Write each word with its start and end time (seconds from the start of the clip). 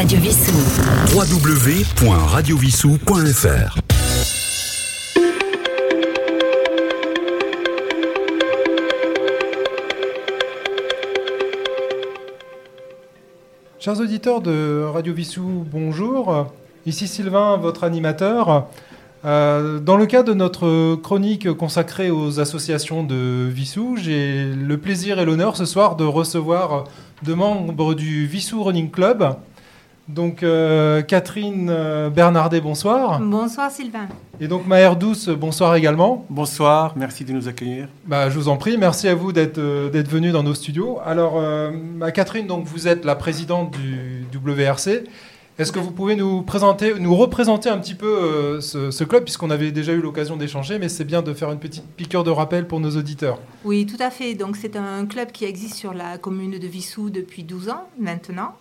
Radio 0.00 0.18
Vissou. 0.18 0.56
www.radiovissou.fr 1.14 3.78
Chers 13.78 14.00
auditeurs 14.00 14.40
de 14.40 14.84
Radio 14.90 15.12
Vissou, 15.12 15.66
bonjour. 15.70 16.46
Ici 16.86 17.06
Sylvain, 17.06 17.58
votre 17.58 17.84
animateur. 17.84 18.68
Euh, 19.26 19.80
dans 19.80 19.98
le 19.98 20.06
cadre 20.06 20.30
de 20.30 20.34
notre 20.34 20.94
chronique 20.94 21.52
consacrée 21.52 22.10
aux 22.10 22.40
associations 22.40 23.04
de 23.04 23.46
Vissou, 23.50 23.98
j'ai 24.00 24.46
le 24.46 24.78
plaisir 24.78 25.20
et 25.20 25.26
l'honneur 25.26 25.58
ce 25.58 25.66
soir 25.66 25.96
de 25.96 26.04
recevoir 26.04 26.84
deux 27.22 27.34
membres 27.34 27.92
du 27.92 28.26
Vissou 28.26 28.62
Running 28.62 28.90
Club. 28.90 29.36
Donc 30.14 30.42
euh, 30.42 31.02
Catherine 31.02 31.68
euh, 31.70 32.10
Bernardet, 32.10 32.60
bonsoir. 32.60 33.20
Bonsoir 33.20 33.70
Sylvain. 33.70 34.08
Et 34.40 34.48
donc 34.48 34.66
Maher 34.66 34.96
Douce, 34.96 35.28
bonsoir 35.28 35.76
également. 35.76 36.26
Bonsoir, 36.30 36.94
merci 36.96 37.24
de 37.24 37.32
nous 37.32 37.46
accueillir. 37.46 37.88
Bah, 38.06 38.28
je 38.28 38.38
vous 38.38 38.48
en 38.48 38.56
prie, 38.56 38.76
merci 38.76 39.06
à 39.06 39.14
vous 39.14 39.32
d'être 39.32 39.58
euh, 39.58 39.88
d'être 39.90 40.08
venu 40.08 40.32
dans 40.32 40.42
nos 40.42 40.54
studios. 40.54 40.98
Alors, 41.04 41.34
euh, 41.36 41.70
bah, 41.96 42.10
Catherine, 42.10 42.46
donc 42.46 42.64
vous 42.64 42.88
êtes 42.88 43.04
la 43.04 43.14
présidente 43.14 43.70
du 43.72 44.26
WRC. 44.34 45.04
Est-ce 45.60 45.72
que 45.72 45.78
vous 45.78 45.90
pouvez 45.90 46.16
nous 46.16 46.40
présenter, 46.40 46.94
nous 46.98 47.14
représenter 47.14 47.68
un 47.68 47.76
petit 47.76 47.94
peu 47.94 48.06
euh, 48.06 48.60
ce, 48.62 48.90
ce 48.90 49.04
club, 49.04 49.24
puisqu'on 49.24 49.50
avait 49.50 49.72
déjà 49.72 49.92
eu 49.92 50.00
l'occasion 50.00 50.38
d'échanger, 50.38 50.78
mais 50.78 50.88
c'est 50.88 51.04
bien 51.04 51.20
de 51.20 51.34
faire 51.34 51.52
une 51.52 51.58
petite 51.58 51.84
piqûre 51.84 52.24
de 52.24 52.30
rappel 52.30 52.66
pour 52.66 52.80
nos 52.80 52.96
auditeurs. 52.96 53.38
Oui, 53.66 53.84
tout 53.84 54.02
à 54.02 54.08
fait. 54.08 54.32
Donc 54.34 54.56
c'est 54.56 54.74
un 54.74 55.04
club 55.04 55.32
qui 55.32 55.44
existe 55.44 55.74
sur 55.74 55.92
la 55.92 56.16
commune 56.16 56.58
de 56.58 56.66
Vissou 56.66 57.10
depuis 57.10 57.44
12 57.44 57.68
ans 57.68 57.88
maintenant. 57.98 58.54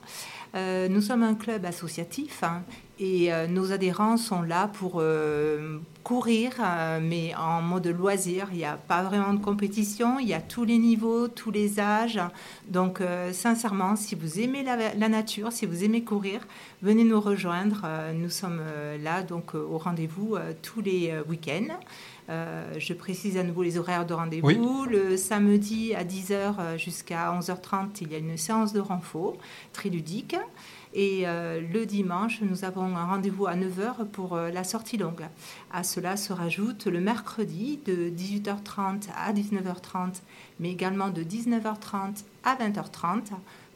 Euh, 0.56 0.88
nous 0.88 1.02
sommes 1.02 1.24
un 1.24 1.36
club 1.36 1.66
associatif 1.66 2.44
hein, 2.44 2.64
et 3.00 3.32
euh, 3.32 3.46
nos 3.46 3.72
adhérents 3.72 4.18
sont 4.18 4.42
là 4.42 4.68
pour 4.68 4.96
euh, 4.96 5.78
courir, 6.04 6.54
mais 7.02 7.36
en 7.36 7.62
mode 7.62 7.88
loisir. 7.88 8.48
Il 8.52 8.58
n'y 8.58 8.66
a 8.66 8.78
pas 8.78 9.04
vraiment 9.04 9.34
de 9.34 9.44
compétition, 9.44 10.18
il 10.20 10.28
y 10.28 10.34
a 10.34 10.42
tous 10.42 10.66
les 10.66 10.80
niveaux, 10.80 11.28
tous 11.28 11.52
les 11.52 11.80
âges. 11.80 12.20
Donc 12.68 13.02
sincèrement, 13.32 13.96
si 13.96 14.16
vous 14.16 14.40
aimez 14.40 14.64
la, 14.64 14.96
la 14.96 15.10
nature, 15.10 15.52
si 15.52 15.68
vous 15.68 15.84
aimez 15.84 16.02
courir, 16.04 16.42
venez 16.82 17.04
nous 17.04 17.22
rejoindre. 17.22 17.86
Nous 18.16 18.30
sommes 18.30 18.62
là 19.04 19.22
donc 19.22 19.54
au 19.54 19.78
rendez-vous 19.78 20.38
tous 20.64 20.82
les 20.82 21.14
week-ends. 21.28 21.78
Euh, 22.30 22.72
je 22.78 22.94
précise 22.94 23.38
à 23.38 23.44
nouveau 23.44 23.64
les 23.64 23.78
horaires 23.78 24.06
de 24.06 24.14
rendez-vous. 24.14 24.48
Oui. 24.48 24.58
Le 24.90 25.18
samedi 25.18 25.96
à 25.96 26.04
10h 26.04 26.78
jusqu'à 26.78 27.34
11h30, 27.40 27.88
il 28.02 28.12
y 28.12 28.16
a 28.16 28.20
une 28.20 28.38
séance 28.38 28.72
de 28.72 28.80
renfort 28.80 29.36
très 29.74 29.90
ludique. 29.90 30.36
Et 30.94 31.24
euh, 31.28 31.62
le 31.72 31.86
dimanche, 31.86 32.42
nous 32.42 32.66
avons 32.66 32.96
un 32.96 33.06
rendez-vous 33.06 33.46
à 33.46 33.56
9h 33.56 34.06
pour 34.12 34.36
euh, 34.36 34.50
la 34.50 34.64
sortie 34.64 34.98
longue. 34.98 35.24
À 35.72 35.84
cela 35.84 36.18
se 36.18 36.34
rajoute 36.34 36.86
le 36.88 37.00
mercredi 37.00 37.80
de 37.86 38.10
18h30 38.10 39.08
à 39.16 39.32
19h30, 39.34 40.22
mais 40.60 40.72
également 40.72 41.10
de 41.10 41.22
19h30 41.24 42.24
à 42.44 42.56
20h30 42.56 43.22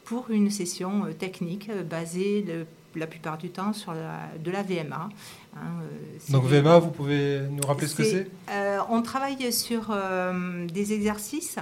pour 0.04 0.30
une 0.30 0.50
session 0.50 1.04
euh, 1.06 1.12
technique 1.12 1.68
euh, 1.70 1.82
basée 1.84 2.44
le- 2.46 2.66
la 2.96 3.06
plupart 3.08 3.38
du 3.38 3.48
temps 3.50 3.72
sur 3.72 3.92
la- 3.94 4.28
de 4.42 4.50
la 4.50 4.62
VMA. 4.62 5.08
Hein, 5.56 5.82
euh, 5.82 6.32
Donc 6.32 6.44
VMA, 6.44 6.78
vous 6.78 6.90
pouvez 6.90 7.40
nous 7.50 7.66
rappeler 7.66 7.86
ce 7.86 7.94
que 7.94 8.04
c'est 8.04 8.28
euh, 8.50 8.78
on 8.88 9.02
travaille 9.02 9.52
sur 9.52 9.90
euh, 9.90 10.66
des 10.66 10.92
exercices 10.92 11.58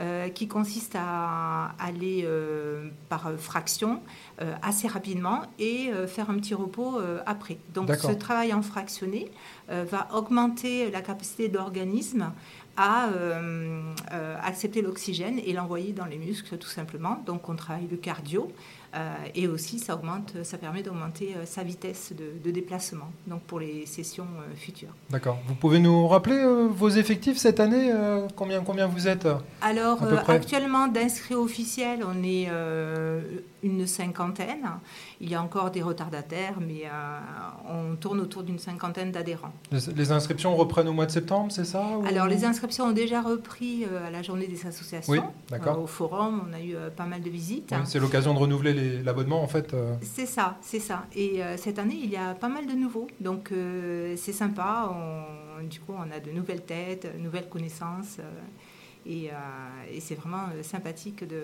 euh, 0.00 0.28
qui 0.28 0.48
consistent 0.48 0.96
à 0.98 1.74
aller 1.78 2.26
par 3.08 3.32
fraction 3.38 4.00
assez 4.62 4.88
rapidement 4.88 5.42
et 5.58 5.90
faire 6.06 6.30
un 6.30 6.34
petit 6.34 6.54
repos 6.54 6.98
après. 7.26 7.58
Donc 7.72 7.90
ce 7.94 8.12
travail 8.12 8.52
en 8.52 8.62
fractionné 8.62 9.30
va 9.68 10.08
augmenter 10.12 10.90
la 10.90 11.00
capacité 11.00 11.48
de 11.48 11.54
l'organisme 11.54 12.32
à 12.76 13.08
accepter 14.42 14.82
l'oxygène 14.82 15.38
et 15.38 15.52
l'envoyer 15.52 15.92
dans 15.92 16.06
les 16.06 16.18
muscles 16.18 16.58
tout 16.58 16.68
simplement. 16.68 17.22
Donc 17.26 17.48
on 17.48 17.54
travaille 17.54 17.86
le 17.88 17.96
cardio 17.96 18.50
et 19.34 19.46
aussi 19.46 19.78
ça 19.78 19.94
augmente, 19.94 20.42
ça 20.42 20.58
permet 20.58 20.82
d'augmenter 20.82 21.34
sa 21.44 21.62
vitesse 21.62 22.12
de, 22.12 22.32
de 22.42 22.50
déplacement. 22.50 23.10
Donc 23.26 23.33
pour 23.46 23.60
les 23.60 23.86
sessions 23.86 24.26
euh, 24.38 24.54
futures. 24.56 24.94
D'accord. 25.10 25.38
Vous 25.46 25.54
pouvez 25.54 25.78
nous 25.78 26.06
rappeler 26.06 26.36
euh, 26.36 26.68
vos 26.68 26.88
effectifs 26.88 27.36
cette 27.36 27.60
année 27.60 27.90
euh, 27.92 28.26
combien, 28.36 28.62
combien 28.62 28.86
vous 28.86 29.08
êtes 29.08 29.28
Alors, 29.60 29.98
actuellement, 30.28 30.88
d'inscrits 30.88 31.34
officiels, 31.34 32.00
on 32.06 32.22
est 32.22 32.48
une 33.62 33.86
cinquantaine. 33.86 34.68
Il 35.20 35.30
y 35.30 35.34
a 35.34 35.42
encore 35.42 35.70
des 35.70 35.82
retardataires, 35.82 36.56
mais 36.60 36.84
on 37.68 37.96
tourne 37.96 38.20
autour 38.20 38.42
d'une 38.42 38.58
cinquantaine 38.58 39.10
d'adhérents. 39.10 39.52
les, 39.70 40.12
inscriptions 40.12 40.54
reprennent 40.54 40.88
au 40.88 40.92
mois 40.92 41.06
de 41.06 41.10
septembre, 41.10 41.50
c'est 41.50 41.64
ça 41.64 41.82
ou- 41.98 42.06
Alors, 42.06 42.26
les 42.26 42.44
inscriptions 42.44 42.86
ont 42.86 42.92
déjà 42.92 43.22
repris 43.22 43.84
à 44.06 44.10
la 44.10 44.22
journée 44.22 44.46
des 44.46 44.66
associations. 44.66 45.12
Oui, 45.12 45.20
d'accord. 45.50 45.80
Au 45.80 45.86
forum, 45.86 46.42
on 46.48 46.52
a 46.52 46.60
eu 46.60 46.74
pas 46.96 47.06
mal 47.06 47.22
de 47.22 47.30
visites. 47.30 47.70
Oui, 47.72 47.78
c'est 47.84 47.98
l'occasion 47.98 48.34
de 48.34 48.38
renouveler 48.38 49.02
l'abonnement 49.02 49.42
en 49.42 49.48
fait. 49.48 49.74
C'est 50.02 50.26
ça, 50.26 50.56
c'est 50.60 50.80
ça. 50.80 51.04
Et 51.14 51.40
cette 51.56 51.78
année, 51.78 51.98
il 52.02 52.10
y 52.10 52.16
a 52.16 52.34
pas 52.34 52.48
mal 52.48 52.66
de 52.66 52.72
nouveaux. 52.72 53.06
Donc, 53.24 53.52
euh, 53.52 54.14
c'est 54.18 54.34
sympa. 54.34 54.94
Du 55.70 55.80
coup, 55.80 55.94
on 55.96 56.10
a 56.10 56.20
de 56.20 56.30
nouvelles 56.30 56.64
têtes, 56.64 57.08
nouvelles 57.18 57.48
connaissances. 57.48 58.18
euh, 58.20 58.30
et 59.06 59.30
euh, 59.30 59.34
et 59.90 60.00
c'est 60.00 60.14
vraiment 60.14 60.46
sympathique 60.62 61.26
de, 61.26 61.42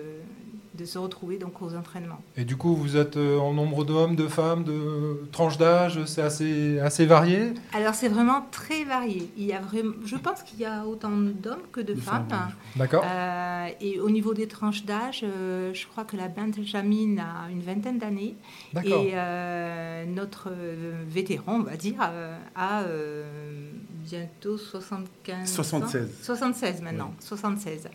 de 0.73 0.85
se 0.85 0.97
retrouver 0.97 1.37
donc, 1.37 1.61
aux 1.61 1.75
entraînements. 1.75 2.21
Et 2.37 2.45
du 2.45 2.55
coup, 2.55 2.75
vous 2.75 2.95
êtes 2.95 3.17
euh, 3.17 3.37
en 3.37 3.53
nombre 3.53 3.83
d'hommes, 3.83 4.15
de 4.15 4.27
femmes, 4.27 4.63
de 4.63 5.21
tranches 5.31 5.57
d'âge, 5.57 5.99
c'est 6.05 6.21
assez, 6.21 6.79
assez 6.79 7.05
varié? 7.05 7.53
Alors, 7.73 7.93
c'est 7.93 8.07
vraiment 8.07 8.45
très 8.51 8.85
varié. 8.85 9.29
Il 9.37 9.43
y 9.45 9.51
a 9.53 9.59
vraiment, 9.59 9.93
je 10.05 10.15
pense 10.15 10.43
qu'il 10.43 10.59
y 10.59 10.65
a 10.65 10.85
autant 10.85 11.11
d'hommes 11.11 11.63
que 11.73 11.81
de, 11.81 11.93
De 11.93 11.99
femmes. 11.99 12.25
femmes, 12.29 12.51
D'accord 12.77 13.03
Euh, 13.05 13.67
et 13.81 13.99
au 13.99 14.09
niveau 14.09 14.33
des 14.33 14.47
tranches 14.47 14.85
d'âge, 14.85 15.21
euh, 15.23 15.73
je 15.73 15.85
crois 15.87 16.05
que 16.05 16.15
la 16.15 16.29
Benjamin 16.29 17.17
a 17.17 17.49
une 17.51 17.61
vingtaine 17.61 17.97
d'années. 17.97 18.35
D'accord. 18.73 19.03
Et 19.03 19.11
euh, 19.13 20.05
notre 20.05 20.47
euh, 20.51 21.03
vétéran, 21.07 21.55
on 21.59 21.63
va 21.63 21.75
dire, 21.75 21.95
euh, 22.01 22.37
a 22.55 22.83
euh, 22.83 23.69
bientôt 24.09 24.57
75 24.57 25.49
76. 25.51 26.01
ans. 26.05 26.07
76 26.21 26.81
maintenant, 26.81 27.13
76. 27.19 27.89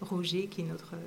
Roger, 0.00 0.46
qui 0.50 0.62
est 0.62 0.64
notre, 0.64 0.94
euh, 0.94 0.98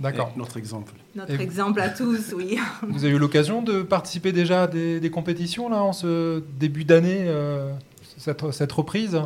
D'accord. 0.00 0.32
Notre 0.36 0.56
exemple. 0.56 0.92
notre 1.14 1.34
vous- 1.34 1.40
exemple 1.42 1.80
à 1.80 1.90
tous, 1.90 2.32
oui. 2.34 2.58
Vous 2.88 3.04
avez 3.04 3.14
eu 3.14 3.18
l'occasion 3.18 3.62
de 3.62 3.82
participer 3.82 4.32
déjà 4.32 4.62
à 4.64 4.66
des, 4.66 4.98
des 4.98 5.10
compétitions 5.10 5.68
là 5.68 5.82
en 5.82 5.92
ce 5.92 6.42
début 6.58 6.84
d'année, 6.84 7.24
euh, 7.26 7.72
cette, 8.16 8.50
cette 8.50 8.72
reprise? 8.72 9.20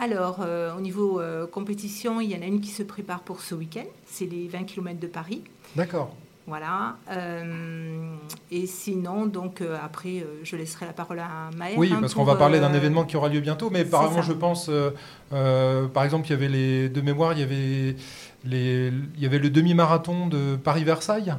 Alors, 0.00 0.40
euh, 0.42 0.76
au 0.76 0.80
niveau 0.80 1.20
euh, 1.20 1.46
compétition, 1.46 2.20
il 2.20 2.30
y 2.30 2.36
en 2.36 2.42
a 2.42 2.46
une 2.46 2.60
qui 2.60 2.70
se 2.70 2.82
prépare 2.84 3.20
pour 3.20 3.40
ce 3.40 3.54
week-end. 3.54 3.86
C'est 4.06 4.26
les 4.26 4.46
20 4.46 4.64
km 4.64 5.00
de 5.00 5.06
Paris. 5.08 5.42
D'accord. 5.74 6.14
Voilà. 6.48 6.96
Euh, 7.10 8.16
et 8.50 8.66
sinon, 8.66 9.26
donc 9.26 9.60
euh, 9.60 9.76
après, 9.84 10.20
euh, 10.20 10.40
je 10.44 10.56
laisserai 10.56 10.86
la 10.86 10.94
parole 10.94 11.18
à 11.18 11.50
Maëlle. 11.54 11.74
Oui, 11.76 11.92
hein, 11.92 11.98
parce 12.00 12.14
qu'on 12.14 12.24
va 12.24 12.36
parler 12.36 12.58
d'un 12.58 12.72
événement 12.72 13.04
qui 13.04 13.18
aura 13.18 13.28
lieu 13.28 13.40
bientôt, 13.40 13.68
mais 13.70 13.80
apparemment, 13.80 14.22
je 14.22 14.32
pense, 14.32 14.70
par 15.30 16.04
exemple, 16.04 16.26
il 16.26 16.30
y 16.30 16.32
avait 16.32 16.48
les 16.48 16.88
de 16.88 17.00
mémoire, 17.02 17.34
il 17.34 17.40
y 17.40 17.42
avait 17.42 17.96
les, 18.44 18.92
il 19.16 19.22
y 19.22 19.26
avait 19.26 19.38
le 19.38 19.50
demi-marathon 19.50 20.26
de 20.26 20.56
Paris-Versailles. 20.56 21.34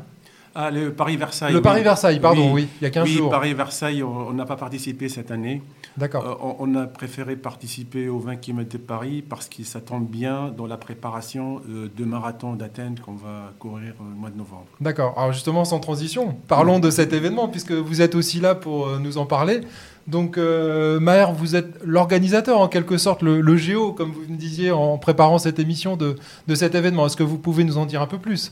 Ah, 0.56 0.72
le 0.72 0.92
Paris-Versailles. 0.94 1.52
le 1.52 1.58
oui. 1.58 1.64
Paris-Versailles, 1.64 2.20
pardon, 2.20 2.52
oui. 2.54 2.68
il 2.82 2.84
y 2.84 2.88
a 2.88 2.90
15 2.90 3.04
oui, 3.04 3.14
jours. 3.16 3.30
Paris-Versailles, 3.30 4.04
on 4.04 4.34
n'a 4.34 4.46
pas 4.46 4.56
participé 4.56 5.10
cette 5.10 5.32
année. 5.32 5.62
D'accord. 5.98 6.26
Euh, 6.26 6.36
on, 6.42 6.56
on 6.60 6.76
a 6.76 6.88
préféré 6.88 7.36
participer 7.36 8.10
aux 8.10 8.20
20 8.20 8.38
km 8.38 8.70
de 8.72 8.78
Paris 8.78 9.24
parce 9.28 9.48
ça 9.64 9.82
tombe 9.82 10.08
bien 10.08 10.54
dans 10.56 10.68
la 10.68 10.78
préparation 10.78 11.62
euh, 11.70 11.90
de 11.96 12.06
marathon 12.06 12.54
d'Athènes 12.54 13.00
qu'on 13.00 13.14
va 13.14 13.52
courir 13.60 13.94
euh, 14.00 14.04
au 14.16 14.20
mois 14.20 14.30
de 14.30 14.38
novembre. 14.38 14.66
D'accord. 14.80 15.14
Alors 15.18 15.34
justement, 15.34 15.66
sans 15.66 15.80
transition, 15.80 16.38
parlons 16.48 16.80
de 16.80 16.90
cet 16.90 17.14
événement, 17.14 17.48
puisque 17.48 17.72
vous 17.72 18.02
êtes 18.02 18.16
aussi 18.16 18.40
là 18.40 18.56
pour 18.56 18.88
euh, 18.88 19.00
nous 19.00 19.18
en 19.18 19.25
parler. 19.25 19.62
Donc, 20.07 20.38
euh, 20.38 21.00
Maher, 21.00 21.34
vous 21.34 21.56
êtes 21.56 21.78
l'organisateur, 21.84 22.60
en 22.60 22.68
quelque 22.68 22.98
sorte, 22.98 23.22
le, 23.22 23.42
le 23.42 23.57
géo, 23.57 23.92
comme 23.94 24.12
vous 24.12 24.22
me 24.28 24.38
disiez 24.38 24.72
en 24.72 24.98
préparant 24.98 25.38
cette 25.38 25.60
émission 25.60 25.98
de, 25.98 26.16
de 26.48 26.56
cet 26.56 26.74
événement. 26.74 27.06
Est-ce 27.06 27.18
que 27.18 27.24
vous 27.24 27.38
pouvez 27.38 27.63
nous 27.63 27.78
en 27.78 27.86
dire 27.86 28.02
un 28.02 28.07
peu 28.07 28.18
plus? 28.18 28.52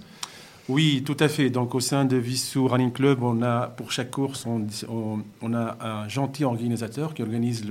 Oui, 0.69 1.01
tout 1.05 1.15
à 1.21 1.29
fait. 1.29 1.49
Donc, 1.49 1.75
au 1.75 1.79
sein 1.79 2.03
de 2.03 2.17
Vissou 2.17 2.67
Running 2.67 2.91
Club, 2.91 3.23
on 3.23 3.41
a, 3.41 3.67
pour 3.67 3.93
chaque 3.93 4.11
course, 4.11 4.45
on, 4.45 5.53
a 5.53 5.77
un 5.79 6.09
gentil 6.09 6.43
organisateur 6.43 7.13
qui 7.13 7.21
organise 7.21 7.63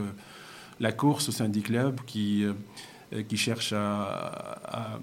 la 0.81 0.93
course 0.93 1.29
au 1.29 1.33
sein 1.33 1.51
du 1.51 1.61
club, 1.61 2.01
qui, 2.07 2.43
euh, 2.45 3.23
cherche 3.35 3.75
à, 3.75 4.99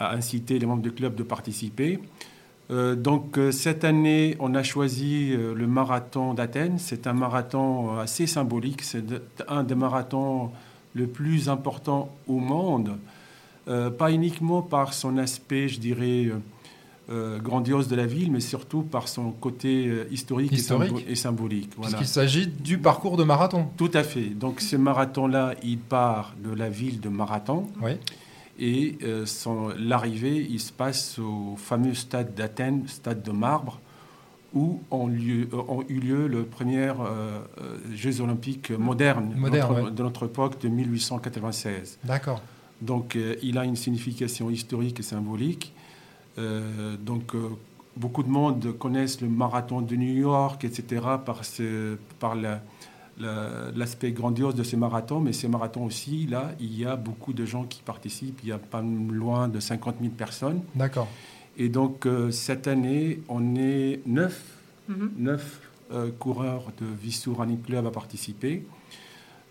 inciter 0.00 0.58
les 0.58 0.66
membres 0.66 0.82
du 0.82 0.90
club 0.90 1.14
de 1.14 1.22
participer. 1.22 2.00
Euh, 2.72 2.96
donc, 2.96 3.38
euh, 3.38 3.52
cette 3.52 3.84
année, 3.84 4.36
on 4.40 4.56
a 4.56 4.64
choisi 4.64 5.30
le 5.30 5.66
marathon 5.68 6.34
d'Athènes. 6.34 6.80
C'est 6.80 7.06
un 7.06 7.12
marathon 7.12 7.96
assez 7.98 8.26
symbolique. 8.26 8.82
C'est 8.82 9.04
un 9.46 9.62
des 9.62 9.76
marathons 9.76 10.50
le 10.94 11.06
plus 11.06 11.48
important 11.48 12.10
au 12.26 12.38
monde. 12.38 12.98
Pas 13.66 14.10
uniquement 14.10 14.62
par 14.62 14.94
son 14.94 15.16
aspect, 15.16 15.68
je 15.68 15.78
dirais, 15.78 16.28
euh, 17.08 17.38
grandiose 17.40 17.88
de 17.88 17.96
la 17.96 18.06
ville, 18.06 18.30
mais 18.30 18.40
surtout 18.40 18.82
par 18.82 19.08
son 19.08 19.30
côté 19.32 19.86
euh, 19.88 20.04
historique, 20.10 20.52
Historique. 20.52 20.90
Et, 20.90 20.94
symbo- 20.94 21.08
et 21.08 21.14
symbolique. 21.16 21.70
Voilà. 21.76 21.96
Puisqu'il 21.96 22.12
s'agit 22.12 22.46
du 22.46 22.78
parcours 22.78 23.16
de 23.16 23.24
marathon. 23.24 23.66
Tout 23.76 23.90
à 23.94 24.02
fait. 24.04 24.26
Donc 24.30 24.60
ce 24.60 24.76
marathon-là, 24.76 25.54
il 25.62 25.78
part 25.78 26.34
de 26.44 26.54
la 26.54 26.68
ville 26.68 27.00
de 27.00 27.08
Marathon 27.08 27.66
Oui. 27.82 27.92
et 28.60 28.96
euh, 29.02 29.26
son- 29.26 29.70
l'arrivée, 29.78 30.46
il 30.48 30.60
se 30.60 30.72
passe 30.72 31.18
au 31.18 31.56
fameux 31.56 31.94
stade 31.94 32.34
d'Athènes, 32.34 32.86
stade 32.86 33.22
de 33.22 33.32
marbre, 33.32 33.80
où 34.54 34.80
ont, 34.90 35.06
lieu- 35.06 35.48
euh, 35.52 35.62
ont 35.68 35.84
eu 35.88 35.98
lieu 36.00 36.26
le 36.28 36.44
premier 36.44 36.88
euh, 36.88 36.92
euh, 37.60 37.76
Jeux 37.94 38.20
olympiques 38.20 38.70
modernes 38.70 39.32
Moderne, 39.36 39.68
de, 39.70 39.74
notre, 39.74 39.84
ouais. 39.84 39.90
de 39.96 40.02
notre 40.02 40.26
époque 40.26 40.60
de 40.60 40.68
1896. 40.68 41.98
D'accord. 42.04 42.40
Donc 42.82 43.16
il 43.42 43.58
a 43.58 43.64
une 43.66 43.76
signification 43.76 44.48
historique 44.48 45.00
et 45.00 45.02
symbolique. 45.02 45.74
Euh, 46.40 46.96
donc 46.96 47.34
euh, 47.34 47.48
beaucoup 47.96 48.22
de 48.22 48.28
monde 48.30 48.76
connaissent 48.78 49.20
le 49.20 49.28
marathon 49.28 49.80
de 49.82 49.94
New 49.96 50.14
York, 50.30 50.64
etc., 50.64 51.02
par, 51.24 51.44
ce- 51.44 51.96
par 52.18 52.34
la- 52.34 52.62
la- 53.18 53.70
l'aspect 53.76 54.12
grandiose 54.12 54.54
de 54.54 54.62
ce 54.62 54.76
marathon. 54.76 55.20
Mais 55.20 55.32
ce 55.34 55.46
marathon 55.46 55.84
aussi, 55.84 56.26
là, 56.26 56.52
il 56.60 56.72
y 56.78 56.86
a 56.86 56.96
beaucoup 56.96 57.32
de 57.34 57.44
gens 57.44 57.64
qui 57.64 57.82
participent. 57.82 58.40
Il 58.42 58.48
y 58.48 58.52
a 58.52 58.58
pas 58.58 58.80
loin 58.82 59.48
de 59.48 59.60
50 59.60 59.96
000 60.00 60.12
personnes. 60.16 60.62
D'accord. 60.74 61.08
Et 61.58 61.68
donc 61.68 62.06
euh, 62.06 62.30
cette 62.30 62.66
année, 62.68 63.20
on 63.28 63.54
est 63.56 64.00
neuf, 64.06 64.42
Mhm. 64.88 65.10
neuf 65.18 65.60
euh, 65.92 66.10
coureurs 66.18 66.64
de 66.80 66.86
Vissou 66.86 67.34
Running 67.34 67.60
Club 67.60 67.86
à 67.86 67.90
participer. 67.90 68.64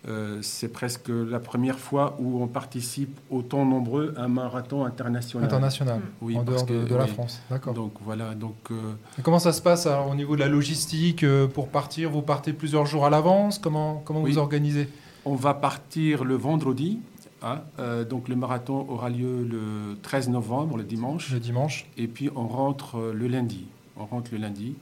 Euh, 0.08 0.38
c'est 0.40 0.68
presque 0.72 1.08
la 1.10 1.40
première 1.40 1.78
fois 1.78 2.16
où 2.18 2.42
on 2.42 2.46
participe 2.46 3.18
autant 3.30 3.66
nombreux 3.66 4.14
à 4.16 4.22
un 4.22 4.28
marathon 4.28 4.84
international. 4.86 5.44
International. 5.44 6.00
Oui, 6.22 6.36
en 6.38 6.42
dehors 6.42 6.64
de, 6.64 6.84
que- 6.84 6.88
de 6.88 6.94
la 6.94 7.04
oui. 7.04 7.10
France. 7.10 7.40
D'accord. 7.50 7.74
Donc 7.74 7.92
voilà, 8.00 8.34
donc 8.34 8.54
euh, 8.70 8.76
comment 9.22 9.38
ça 9.38 9.52
se 9.52 9.60
passe 9.60 9.86
alors, 9.86 10.08
au 10.08 10.14
niveau 10.14 10.36
de 10.36 10.40
la 10.40 10.48
logistique 10.48 11.22
euh, 11.22 11.46
pour 11.46 11.68
partir? 11.68 12.08
Vous 12.10 12.22
partez 12.22 12.54
plusieurs 12.54 12.86
jours 12.86 13.04
à 13.04 13.10
l'avance? 13.10 13.58
Comment, 13.58 14.00
comment 14.04 14.22
Oui. 14.22 14.32
vous 14.32 14.38
organisez? 14.38 14.88
On 15.26 15.34
va 15.34 15.52
partir 15.52 16.24
le 16.24 16.34
vendredi. 16.34 16.98
hein, 17.42 17.60
donc 18.08 18.28
le 18.28 18.36
marathon 18.36 18.86
aura 18.88 19.10
lieu 19.10 19.44
le 19.44 19.96
13 20.02 20.30
novembre, 20.30 20.78
le 20.78 20.82
dimanche, 20.82 21.30
le 21.30 21.40
dimanche 21.40 21.86
et 21.98 22.06
puis 22.06 22.30
on 22.34 22.46
rentre 22.48 23.12
le 23.14 23.28
lundi. 23.28 23.66
On 23.98 24.06
rentre 24.06 24.30
le 24.32 24.38
lundi. 24.38 24.76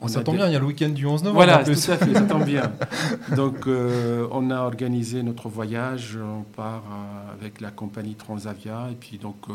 On 0.00 0.08
Ça 0.08 0.22
tombe 0.22 0.34
des- 0.34 0.38
bien, 0.40 0.48
il 0.48 0.52
y 0.52 0.56
a 0.56 0.58
le 0.58 0.66
week-end 0.66 0.88
du 0.88 1.06
11 1.06 1.22
novembre 1.22 1.36
Voilà, 1.36 1.60
en 1.60 1.64
plus. 1.64 1.86
tout 1.86 1.92
à 1.92 1.96
fait, 1.96 2.12
ça 2.12 2.20
tombe 2.22 2.44
bien. 2.44 2.72
Donc, 3.36 3.66
euh, 3.66 4.26
on 4.32 4.50
a 4.50 4.60
organisé 4.60 5.22
notre 5.22 5.48
voyage. 5.48 6.18
On 6.20 6.42
part 6.42 6.82
euh, 6.90 7.32
avec 7.40 7.60
la 7.60 7.70
compagnie 7.70 8.14
Transavia. 8.14 8.88
Et 8.90 8.94
puis, 8.96 9.18
donc, 9.18 9.36
euh, 9.48 9.52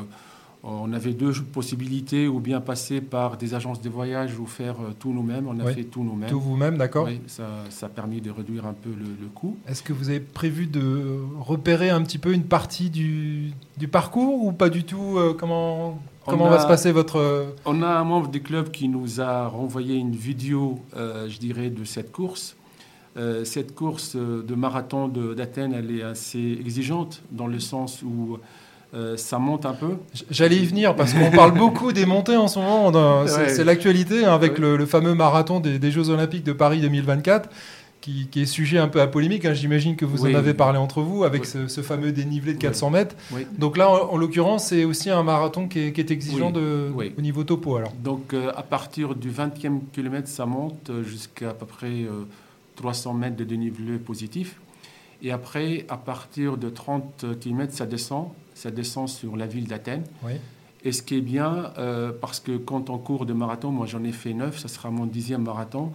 on 0.63 0.91
avait 0.91 1.13
deux 1.13 1.31
possibilités, 1.53 2.27
ou 2.27 2.39
bien 2.41 2.59
passer 2.59 2.99
par 2.99 3.37
des 3.37 3.53
agences 3.53 3.81
de 3.81 3.89
voyage 3.89 4.37
ou 4.37 4.45
faire 4.45 4.75
euh, 4.81 4.91
tout 4.99 5.13
nous-mêmes. 5.13 5.47
On 5.47 5.57
a 5.59 5.63
Oui. 5.63 5.73
fait 5.73 5.83
tout 5.85 6.03
nous-mêmes. 6.03 6.29
Tout 6.29 6.39
vous-même, 6.41 6.77
d'accord 6.77 7.05
Oui, 7.05 7.21
ça, 7.27 7.47
ça 7.69 7.85
a 7.85 7.89
permis 7.89 8.19
de 8.19 8.29
réduire 8.29 8.65
un 8.65 8.73
peu 8.73 8.89
le, 8.89 9.05
le 9.21 9.27
coût. 9.33 9.55
Est-ce 9.67 9.81
que 9.83 9.93
vous 9.93 10.09
avez 10.09 10.19
prévu 10.19 10.65
de 10.67 11.17
repérer 11.39 11.89
un 11.89 12.01
petit 12.03 12.17
peu 12.17 12.33
une 12.33 12.43
partie 12.43 12.89
du, 12.89 13.51
du 13.77 13.87
parcours 13.87 14.43
ou 14.43 14.51
pas 14.51 14.69
du 14.69 14.83
tout 14.83 15.17
euh, 15.17 15.33
Comment, 15.33 15.99
comment 16.25 16.47
a- 16.47 16.49
va 16.49 16.59
se 16.59 16.67
passer 16.67 16.91
votre... 16.91 17.53
On 17.65 17.81
a 17.81 17.87
un 17.87 18.03
membre 18.03 18.27
du 18.29 18.41
club 18.41 18.69
qui 18.69 18.89
nous 18.89 19.21
a 19.21 19.47
renvoyé 19.47 19.95
une 19.95 20.11
vidéo, 20.15 20.79
euh, 20.97 21.29
je 21.29 21.37
dirais, 21.39 21.69
de 21.69 21.85
cette 21.85 22.11
course. 22.11 22.57
Euh, 23.17 23.43
cette 23.45 23.73
course 23.75 24.15
de 24.17 24.55
marathon 24.55 25.07
d'Athènes, 25.07 25.73
elle 25.73 25.89
est 25.91 26.03
assez 26.03 26.57
exigeante 26.59 27.21
dans 27.31 27.47
le 27.47 27.59
sens 27.59 28.03
où 28.03 28.37
euh, 28.93 29.17
ça 29.17 29.37
monte 29.39 29.65
un 29.65 29.73
peu. 29.73 29.97
J'allais 30.31 30.57
y 30.57 30.65
venir 30.65 30.95
parce 30.95 31.13
qu'on 31.13 31.29
parle 31.31 31.51
beaucoup 31.53 31.91
des 31.93 32.05
montées 32.05 32.37
en 32.37 32.47
ce 32.47 32.59
moment. 32.59 32.91
C'est 33.27 33.57
Ouais. 33.59 33.63
l'actualité 33.63 34.25
hein, 34.25 34.33
avec 34.33 34.53
Ouais. 34.53 34.59
le, 34.61 34.77
le 34.77 34.85
fameux 34.85 35.13
marathon 35.13 35.59
des, 35.59 35.77
des 35.79 35.91
Jeux 35.91 36.09
Olympiques 36.09 36.43
de 36.43 36.53
Paris 36.53 36.81
2024 36.81 37.49
qui, 38.01 38.27
qui 38.31 38.41
est 38.41 38.45
sujet 38.45 38.77
un 38.79 38.87
peu 38.87 39.01
à 39.01 39.07
polémique. 39.07 39.43
hein. 39.45 39.53
J'imagine 39.53 39.95
que 39.97 40.05
vous 40.05 40.23
Oui. 40.23 40.33
en 40.33 40.37
avez 40.39 40.53
parlé 40.53 40.79
entre 40.79 41.01
vous 41.01 41.23
avec 41.25 41.41
Oui. 41.41 41.47
ce, 41.47 41.67
ce 41.67 41.81
fameux 41.81 42.11
dénivelé 42.13 42.53
de 42.53 42.57
Oui. 42.57 42.61
400 42.61 42.89
mètres. 42.91 43.15
Oui. 43.33 43.45
Donc 43.57 43.77
là, 43.77 43.89
en, 43.89 44.13
en 44.13 44.17
l'occurrence, 44.17 44.67
c'est 44.67 44.85
aussi 44.85 45.09
un 45.09 45.21
marathon 45.21 45.67
qui 45.67 45.79
est, 45.81 45.91
qui 45.91 45.99
est 46.01 46.09
exigeant 46.09 46.49
de, 46.49 46.91
au 47.17 47.21
niveau 47.21 47.43
topo. 47.43 47.75
Alors. 47.75 47.91
Donc 48.03 48.33
euh, 48.33 48.51
à 48.55 48.63
partir 48.63 49.15
du 49.15 49.29
20e 49.29 49.81
kilomètre, 49.93 50.29
ça 50.29 50.45
monte 50.45 50.89
euh, 50.89 51.03
jusqu'à 51.03 51.49
à 51.49 51.53
peu 51.53 51.65
près 51.65 51.87
euh, 51.87 52.25
300 52.77 53.13
mètres 53.13 53.35
de 53.35 53.43
dénivelé 53.43 53.97
positif. 53.97 54.55
Et 55.21 55.31
après, 55.33 55.85
à 55.89 55.97
partir 55.97 56.55
de 56.55 56.69
30 56.69 57.25
km, 57.41 57.73
ça 57.73 57.85
descend. 57.85 58.29
Ça 58.59 58.71
descend 58.71 59.07
sur 59.07 59.37
la 59.37 59.47
ville 59.47 59.67
d'Athènes. 59.67 60.03
Oui. 60.21 60.33
Et 60.83 60.91
ce 60.91 61.01
qui 61.01 61.15
est 61.15 61.21
bien, 61.21 61.71
euh, 61.77 62.11
parce 62.11 62.41
que 62.41 62.57
quand 62.57 62.89
on 62.89 62.97
court 62.97 63.25
de 63.25 63.31
marathon, 63.31 63.71
moi 63.71 63.85
j'en 63.85 64.03
ai 64.03 64.11
fait 64.11 64.33
neuf, 64.33 64.59
ça 64.59 64.67
sera 64.67 64.91
mon 64.91 65.05
dixième 65.05 65.43
marathon. 65.43 65.93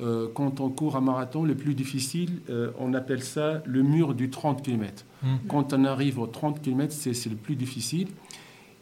Euh, 0.00 0.28
quand 0.34 0.60
on 0.60 0.70
court 0.70 0.96
un 0.96 1.02
marathon, 1.02 1.44
le 1.44 1.54
plus 1.54 1.74
difficile, 1.74 2.40
euh, 2.48 2.70
on 2.78 2.94
appelle 2.94 3.22
ça 3.22 3.62
le 3.66 3.82
mur 3.82 4.14
du 4.14 4.30
30 4.30 4.62
km. 4.62 5.04
Mm. 5.22 5.28
Quand 5.48 5.74
on 5.74 5.84
arrive 5.84 6.18
au 6.18 6.26
30 6.26 6.62
km, 6.62 6.90
c'est 6.90 7.12
c'est 7.12 7.28
le 7.28 7.36
plus 7.36 7.54
difficile. 7.54 8.08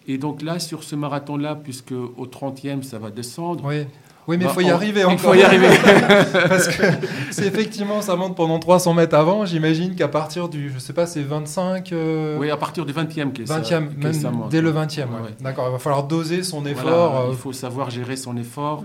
Et 0.06 0.16
donc 0.16 0.40
là, 0.40 0.60
sur 0.60 0.84
ce 0.84 0.94
marathon-là, 0.94 1.56
puisque 1.56 1.90
au 1.92 2.26
30e, 2.26 2.82
ça 2.84 3.00
va 3.00 3.10
descendre, 3.10 3.64
Oui. 3.64 3.84
Oui, 4.28 4.36
mais 4.36 4.44
il 4.44 4.46
Bah, 4.48 4.52
faut 4.52 4.60
y 4.60 4.66
on- 4.70 4.74
arriver 4.74 5.00
il 5.00 5.06
encore. 5.06 5.18
faut 5.20 5.34
y 5.34 5.42
arriver. 5.42 5.68
Parce 6.48 6.68
que 6.68 6.82
c'est 7.30 7.46
effectivement, 7.46 8.02
ça 8.02 8.14
monte 8.14 8.36
pendant 8.36 8.58
300 8.58 8.92
mètres 8.92 9.16
avant. 9.16 9.46
J'imagine 9.46 9.94
qu'à 9.94 10.06
partir 10.08 10.48
du, 10.50 10.70
je 10.70 10.78
sais 10.78 10.92
pas, 10.92 11.06
c'est 11.06 11.22
25, 11.22 11.92
euh, 11.92 12.36
oui, 12.38 12.50
à 12.50 12.56
partir 12.58 12.84
du 12.84 12.92
20e, 12.92 13.32
que 13.32 13.46
ça- 13.46 13.58
20e, 13.60 13.88
que 13.94 14.04
même 14.04 14.12
ça 14.12 14.30
monte. 14.30 14.50
dès 14.50 14.60
le 14.60 14.70
20e. 14.70 15.08
Ouais. 15.08 15.30
D'accord, 15.40 15.66
il 15.68 15.72
va 15.72 15.78
falloir 15.78 16.04
doser 16.04 16.42
son 16.42 16.64
effort. 16.66 17.20
euh, 17.20 17.26
il 17.30 17.36
faut 17.36 17.52
savoir 17.54 17.88
gérer 17.90 18.16
son 18.16 18.36
effort 18.36 18.84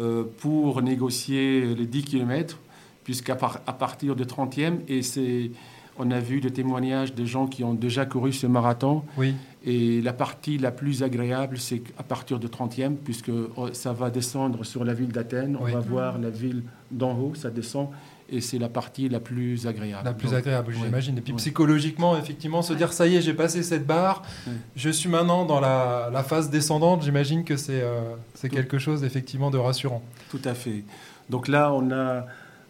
euh, 0.00 0.24
pour 0.38 0.82
négocier 0.82 1.72
les 1.76 1.86
10 1.86 2.02
km, 2.04 2.58
puisqu'à 3.04 3.36
par- 3.36 3.60
à 3.68 3.72
partir 3.72 4.16
de 4.16 4.24
30e, 4.24 4.78
et 4.88 5.02
c'est, 5.02 5.52
on 5.98 6.10
a 6.10 6.18
vu 6.18 6.40
des 6.40 6.50
témoignages 6.52 7.14
de 7.14 7.24
gens 7.24 7.46
qui 7.46 7.62
ont 7.62 7.74
déjà 7.74 8.06
couru 8.06 8.32
ce 8.32 8.46
marathon, 8.48 9.02
Oui, 9.16 9.34
et 9.64 10.00
la 10.00 10.12
partie 10.12 10.56
la 10.58 10.70
plus 10.70 11.02
agréable, 11.02 11.58
c'est 11.58 11.82
à 11.98 12.02
partir 12.02 12.38
de 12.38 12.48
30e, 12.48 12.96
puisque 12.96 13.30
oh, 13.56 13.68
ça 13.72 13.92
va 13.92 14.10
descendre 14.10 14.64
sur 14.64 14.84
la 14.84 14.94
ville 14.94 15.12
d'Athènes, 15.12 15.56
Oui. 15.60 15.70
on 15.70 15.74
va 15.74 15.80
voir 15.80 16.18
la 16.18 16.30
ville 16.30 16.62
d'en 16.90 17.14
haut, 17.18 17.34
ça 17.34 17.50
descend, 17.50 17.88
et 18.32 18.40
c'est 18.40 18.58
la 18.58 18.68
partie 18.70 19.08
la 19.08 19.20
plus 19.20 19.66
agréable. 19.66 20.04
la 20.04 20.14
plus 20.14 20.28
Donc, 20.30 20.38
agréable, 20.38 20.72
ouais, 20.72 20.78
j'imagine. 20.84 21.18
Et 21.18 21.20
puis 21.20 21.32
ouais. 21.32 21.36
psychologiquement, 21.38 22.16
effectivement, 22.16 22.62
se 22.62 22.72
dire 22.72 22.92
ça 22.92 23.06
y 23.06 23.16
est, 23.16 23.20
j'ai 23.20 23.34
passé 23.34 23.62
cette 23.62 23.86
barre, 23.86 24.22
Ouais. 24.46 24.52
je 24.76 24.88
suis 24.88 25.08
maintenant 25.10 25.44
dans 25.44 25.60
la, 25.60 26.08
la 26.12 26.22
phase 26.22 26.48
descendante. 26.48 27.02
J'imagine 27.02 27.44
que 27.44 27.56
c'est 27.56 27.82
euh, 27.82 28.14
quelque 28.50 28.78
chose 28.78 29.04
effectivement 29.04 29.50
de 29.50 29.58
rassurant. 29.58 30.02
Tout 30.30 30.40
à 30.44 30.54
fait. 30.54 30.84
Donc 31.28 31.48
là, 31.48 31.72
on, 31.72 31.90
a, 31.92 32.24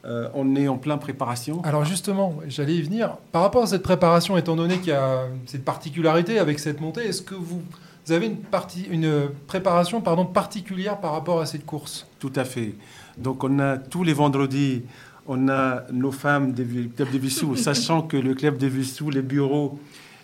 euh, 0.04 0.28
on 0.35 0.57
est 0.57 0.66
en 0.66 0.78
plein 0.78 0.97
préparation. 0.97 1.62
Alors 1.62 1.85
justement, 1.85 2.37
j'allais 2.47 2.76
y 2.76 2.83
venir. 2.83 3.16
Par 3.33 3.42
rapport 3.42 3.64
à 3.64 3.66
cette 3.66 3.83
préparation, 3.83 4.37
étant 4.38 4.57
donné 4.57 4.78
qu'il 4.78 4.88
y 4.88 4.92
a 4.92 5.26
cette 5.47 5.64
particularité 5.64 6.38
avec 6.38 6.59
cette 6.59 6.80
montée, 6.80 7.02
est-ce 7.02 7.23
que 7.23 7.35
vous, 7.35 7.62
vous 8.07 8.12
avez 8.12 8.26
une, 8.26 8.38
partie, 8.38 8.87
une 8.90 9.28
préparation 9.47 10.00
pardon, 10.00 10.25
particulière 10.25 10.99
par 10.99 11.12
rapport 11.12 11.40
à 11.40 11.47
cette 11.47 11.66
course? 11.66 12.07
Tout 12.19 12.33
à 12.37 12.45
fait. 12.45 12.75
Donc 13.19 13.45
on 13.45 13.59
a 13.59 13.76
tous 13.76 14.02
les 14.02 14.14
vendredis, 14.14 14.83
on 15.26 15.49
a 15.49 15.83
nos 15.92 16.12
femmes 16.12 16.52
du 16.52 16.90
club 16.97 17.11
de 17.11 17.19
Vissou, 17.19 17.54
sachant 17.57 18.02
que 18.02 18.16
le 18.16 18.35
club 18.35 18.57
de 18.57 18.66
Vissou, 18.66 19.11
les 19.11 19.23
bureaux, 19.23 19.78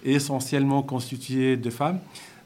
est 0.05 0.13
essentiellement 0.13 0.83
constitué 0.83 1.57
de 1.57 1.69
femmes. 1.69 1.99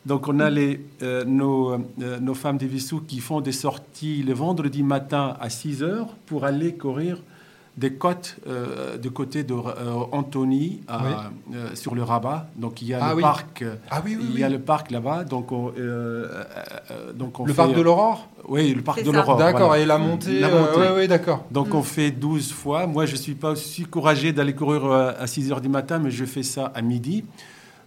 Donc 0.07 0.29
on 0.29 0.41
a 0.41 0.49
les, 0.49 0.81
euh, 1.03 1.25
nos, 1.25 1.73
euh, 1.73 2.19
nos 2.21 2.35
femmes 2.35 2.57
de 2.59 2.67
Vissou 2.67 3.01
qui 3.07 3.21
font 3.21 3.41
des 3.43 3.53
sorties 3.53 4.23
le 4.23 4.33
vendredi 4.33 4.83
matin 4.83 5.37
à 5.41 5.51
6 5.51 5.83
heures 5.83 6.09
pour 6.27 6.45
aller 6.45 6.75
courir 6.75 7.19
des 7.77 7.93
côtes 7.93 8.37
euh, 8.49 8.97
du 8.97 9.11
côté 9.11 9.43
de 9.45 9.55
euh, 9.55 9.93
Antony 10.13 10.81
à- 10.89 11.03
Oui. 11.05 11.55
euh, 11.55 11.75
sur 11.75 11.95
le 11.95 12.03
Rabat. 12.03 12.49
Donc 12.57 12.81
il 12.83 12.89
y 12.89 12.95
a 12.95 12.99
Ah 13.03 13.11
le 13.11 13.17
oui. 13.17 13.23
parc. 13.23 13.65
Ah 13.91 14.03
oui, 14.05 14.17
oui, 14.19 14.27
Il 14.31 14.35
oui. 14.37 14.41
y 14.41 14.45
a 14.45 14.49
le 14.49 14.59
parc 14.59 14.91
là-bas, 14.91 15.25
donc 15.25 15.53
on, 15.53 15.69
euh, 15.69 15.73
euh, 15.79 16.45
euh, 16.91 17.13
donc 17.13 17.39
on 17.39 17.45
Le 17.45 17.53
fait- 17.53 17.57
parc 17.59 17.75
de 17.75 17.81
l'Aurore 17.81 18.29
Oui, 18.49 18.73
le 18.75 18.83
parc 18.83 19.03
de 19.05 19.11
l'Aurore. 19.11 19.37
D'accord, 19.37 19.69
voilà. 19.69 19.83
et 19.83 19.87
la 19.87 19.99
montée, 19.99 20.41
La 20.41 20.49
euh, 20.49 20.61
montée. 20.61 20.81
ouais, 20.81 20.91
ouais, 20.97 21.09
d'accord. 21.09 21.45
Donc 21.51 21.75
on 21.75 21.83
fait 21.83 22.11
12 22.11 22.53
fois. 22.53 22.87
Moi, 22.87 23.05
je 23.07 23.13
ne 23.13 23.19
suis 23.19 23.35
pas 23.35 23.51
aussi 23.53 23.85
courageux 23.85 24.33
d'aller 24.33 24.55
courir 24.55 24.87
à 24.91 25.27
6 25.27 25.53
heures 25.53 25.61
du 25.61 25.69
matin, 25.69 25.99
mais 25.99 26.11
je 26.11 26.25
fais 26.25 26.43
ça 26.43 26.73
à 26.75 26.81
midi. 26.83 27.25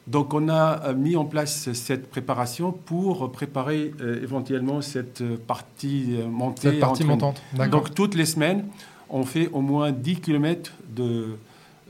Donc 0.08 0.34
on 0.34 0.50
a 0.50 0.82
euh, 0.90 0.94
mis 0.94 1.16
en 1.16 1.24
place 1.26 1.72
cette 1.74 2.10
préparation 2.10 2.72
pour 2.74 3.32
préparer 3.32 3.94
euh, 4.02 4.22
éventuellement 4.22 4.82
cette 4.82 5.22
euh, 5.22 5.38
partie 5.48 6.16
euh, 6.20 6.28
montée. 6.28 6.72
Cette 6.72 6.80
partie 6.80 7.04
montante. 7.06 7.42
D'accord. 7.54 7.82
Donc 7.82 7.96
toutes 7.96 8.16
les 8.16 8.26
semaines, 8.26 8.66
on 9.10 9.24
fait 9.24 9.50
au 9.54 9.62
moins 9.62 9.92
10 9.92 10.18
km 10.20 10.72
de, 10.94 11.38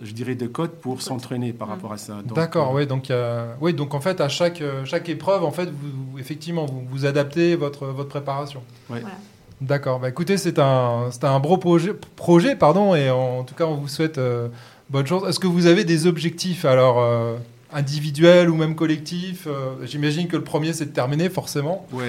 je 0.04 0.12
dirais, 0.12 0.36
de 0.36 0.46
côte 0.46 0.74
pour 0.80 1.02
s'entraîner 1.02 1.54
par 1.54 1.68
Mm. 1.68 1.72
rapport 1.72 1.94
à 1.94 1.98
ça. 1.98 2.18
D'accord, 2.36 2.70
euh, 2.72 2.76
oui. 2.82 2.86
Donc, 2.88 3.10
euh, 3.10 3.52
oui, 3.62 3.74
donc 3.74 3.96
en 3.96 4.00
fait, 4.02 4.22
à 4.22 4.30
chaque, 4.30 4.62
euh, 4.62 4.86
chaque 4.86 5.10
épreuve, 5.10 5.44
en 5.44 5.52
fait, 5.52 5.66
vous, 5.66 6.12
vous- 6.12 6.20
effectivement, 6.20 6.66
vous, 6.68 6.84
vous 6.92 7.06
adaptez 7.08 7.56
votre, 7.56 7.88
votre 7.88 8.10
préparation. 8.10 8.62
Ouais. 8.92 9.00
Voilà. 9.02 9.16
D'accord. 9.62 10.00
Bah, 10.00 10.10
écoutez, 10.10 10.38
c'est 10.38 10.60
un, 10.60 11.08
c'est 11.10 11.24
un 11.24 11.40
gros 11.40 11.58
projet, 11.58 11.94
projet, 12.16 12.56
pardon, 12.56 12.94
et 12.94 13.10
en 13.10 13.44
tout 13.44 13.56
cas, 13.56 13.66
on 13.66 13.76
vous 13.76 13.88
souhaite 13.88 14.18
euh, 14.18 14.50
bonne 14.90 15.08
chance. 15.08 15.24
Est-ce 15.28 15.40
que 15.40 15.48
vous 15.48 15.66
avez 15.66 15.84
des 15.86 16.06
objectifs 16.06 16.66
alors 16.66 17.00
euh, 17.00 17.38
individuel 17.74 18.50
ou 18.50 18.56
même 18.56 18.76
collectif 18.76 19.48
J'imagine 19.84 20.28
que 20.28 20.38
le 20.38 20.44
premier, 20.44 20.74
c'est 20.74 20.86
de 20.86 20.92
terminer, 20.92 21.30
forcément. 21.30 21.86
Oui. 21.92 22.04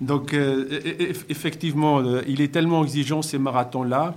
Donc, 0.00 0.34
effectivement, 1.28 2.02
il 2.26 2.40
est 2.40 2.52
tellement 2.52 2.84
exigeant 2.84 3.22
ces 3.22 3.38
marathons-là 3.38 4.14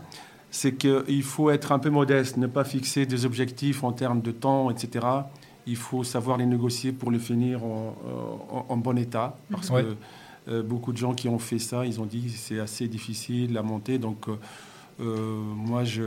c'est 0.52 0.74
qu'il 0.74 1.24
faut 1.24 1.50
être 1.50 1.72
un 1.72 1.80
peu 1.80 1.90
modeste, 1.90 2.38
ne 2.38 2.46
pas 2.46 2.66
fixer 2.66 3.06
des 3.06 3.26
objectifs 3.26 3.84
en 3.84 3.94
termes 3.94 4.22
de 4.22 4.32
temps, 4.32 4.70
etc. 4.70 5.08
Il 5.66 5.78
faut 5.78 6.04
savoir 6.04 6.38
les 6.38 6.46
négocier 6.46 6.92
pour 6.92 7.10
le 7.10 7.20
finir 7.20 7.64
en, 7.64 8.78
bon 8.78 8.98
état. 8.98 9.38
Parce 9.50 9.70
que 9.70 9.96
euh, 10.50 10.62
beaucoup 10.62 10.92
de 10.92 10.98
gens 10.98 11.14
qui 11.14 11.30
ont 11.30 11.40
fait 11.40 11.60
ça, 11.60 11.86
ils 11.86 12.02
ont 12.02 12.06
dit 12.06 12.24
que 12.24 12.32
c'est 12.32 12.60
assez 12.60 12.88
difficile 12.88 13.58
à 13.58 13.62
monter. 13.62 13.98
Donc, 13.98 14.28
euh, 14.28 14.34
euh, 15.00 15.40
moi, 15.56 15.86
je, 15.86 16.04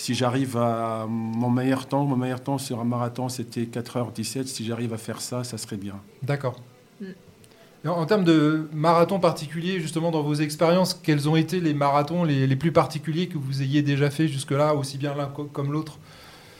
si 0.00 0.14
j'arrive 0.14 0.56
à 0.56 1.06
mon 1.06 1.50
meilleur 1.50 1.86
temps, 1.86 2.06
mon 2.06 2.16
meilleur 2.16 2.42
temps 2.42 2.56
sur 2.56 2.80
un 2.80 2.84
marathon, 2.84 3.28
c'était 3.28 3.64
4h17. 3.64 4.46
Si 4.46 4.64
j'arrive 4.64 4.94
à 4.94 4.96
faire 4.96 5.20
ça, 5.20 5.44
ça 5.44 5.58
serait 5.58 5.76
bien. 5.76 6.00
D'accord. 6.22 6.58
En, 7.86 8.06
termes 8.06 8.24
de 8.24 8.66
marathons 8.72 9.20
particuliers, 9.20 9.78
justement, 9.78 10.10
dans 10.10 10.22
vos 10.22 10.34
expériences, 10.34 10.94
quels 10.94 11.28
ont 11.28 11.36
été 11.36 11.60
les 11.60 11.74
marathons 11.74 12.24
les, 12.24 12.56
plus 12.56 12.72
particuliers 12.72 13.28
que 13.28 13.36
vous 13.36 13.60
ayez 13.60 13.82
déjà 13.82 14.08
fait 14.08 14.26
jusque-là, 14.26 14.74
aussi 14.74 14.96
bien 14.96 15.14
l'un 15.14 15.30
comme 15.52 15.70
l'autre? 15.70 15.98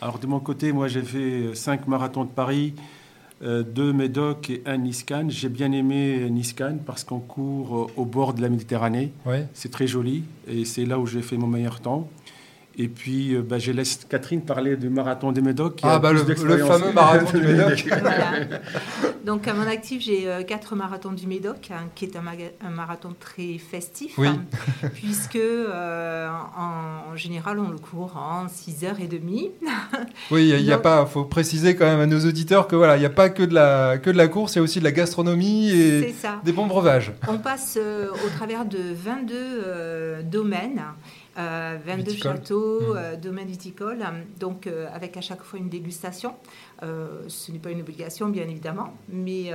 Alors, 0.02 0.18
de 0.18 0.26
mon 0.26 0.40
côté, 0.40 0.72
moi, 0.72 0.88
j'ai 0.88 1.02
fait 1.02 1.54
cinq 1.54 1.88
marathons 1.88 2.24
de 2.24 2.30
Paris, 2.30 2.74
euh, 3.42 3.62
deux 3.62 3.94
Médoc 3.94 4.50
et 4.50 4.62
un 4.66 4.76
Niscan. 4.76 5.26
J'ai 5.30 5.48
bien 5.48 5.72
aimé 5.72 6.28
Niscan 6.28 6.76
parce 6.84 7.04
qu'on 7.04 7.20
court 7.20 7.90
au 7.96 8.04
bord 8.04 8.34
de 8.34 8.42
la 8.42 8.50
Méditerranée. 8.50 9.12
C'est 9.54 9.70
très 9.70 9.86
joli 9.86 10.24
et 10.46 10.66
c'est 10.66 10.84
là 10.84 10.98
où 10.98 11.06
j'ai 11.06 11.22
fait 11.22 11.38
mon 11.38 11.46
meilleur 11.46 11.80
temps. 11.80 12.06
Et 12.82 12.88
puis, 12.88 13.34
euh, 13.34 13.42
bah, 13.42 13.58
je 13.58 13.72
laisse 13.72 14.06
Catherine 14.08 14.40
parler 14.40 14.74
du 14.74 14.88
marathon 14.88 15.32
des 15.32 15.42
Médocs. 15.42 15.80
Ah, 15.82 15.98
bah, 15.98 16.14
le, 16.14 16.24
fameux 16.34 16.92
marathon 16.94 17.36
du 17.36 17.46
Médoc. 17.46 17.84
Donc, 19.26 19.46
à 19.48 19.52
mon 19.52 19.66
actif, 19.66 20.00
j'ai 20.00 20.26
euh, 20.26 20.42
quatre 20.44 20.74
marathons 20.76 21.12
du 21.12 21.26
Médoc, 21.26 21.68
hein, 21.70 21.88
qui 21.94 22.06
est 22.06 22.16
un, 22.16 22.70
marathon 22.70 23.14
très 23.20 23.58
festif, 23.58 24.18
hein, 24.18 24.38
puisque 24.94 25.36
euh, 25.36 26.30
en, 26.56 27.14
général, 27.16 27.58
on 27.58 27.68
le 27.68 27.76
court 27.76 28.16
en 28.16 28.46
6h30. 28.46 29.50
oui, 30.30 30.48
il 30.48 30.62
y 30.62 30.72
a, 30.72 30.78
pas, 30.78 31.04
faut 31.04 31.24
préciser 31.24 31.76
quand 31.76 31.84
même 31.84 32.00
à 32.00 32.06
nos 32.06 32.24
auditeurs 32.26 32.66
que 32.66 32.76
voilà, 32.76 32.96
il 32.96 33.00
n'y 33.00 33.06
a 33.06 33.10
pas 33.10 33.28
que 33.28 33.42
de, 33.42 33.52
la, 33.52 33.98
que 33.98 34.08
de 34.08 34.16
la 34.16 34.28
course, 34.28 34.54
il 34.54 34.56
y 34.56 34.60
a 34.60 34.62
aussi 34.62 34.78
de 34.78 34.84
la 34.84 34.92
gastronomie 34.92 35.70
et 35.70 36.14
des 36.44 36.52
bons 36.52 36.66
breuvages. 36.66 37.12
On 37.28 37.36
passe 37.36 37.78
au 37.78 38.28
travers 38.38 38.64
de 38.64 38.78
22 38.94 40.22
domaines. 40.22 40.80
22 41.36 42.10
euh, 42.10 42.16
châteaux, 42.16 42.80
mmh. 42.80 42.96
euh, 42.96 43.16
domaines 43.16 43.48
viticoles, 43.48 44.04
donc 44.38 44.66
euh, 44.66 44.88
avec 44.92 45.16
à 45.16 45.20
chaque 45.20 45.42
fois 45.42 45.58
une 45.58 45.68
dégustation. 45.68 46.34
ce 46.82 47.52
n'est 47.52 47.58
pas 47.58 47.70
une 47.70 47.80
obligation, 47.80 48.28
bien 48.28 48.48
évidemment, 48.48 48.94
mais 49.08 49.50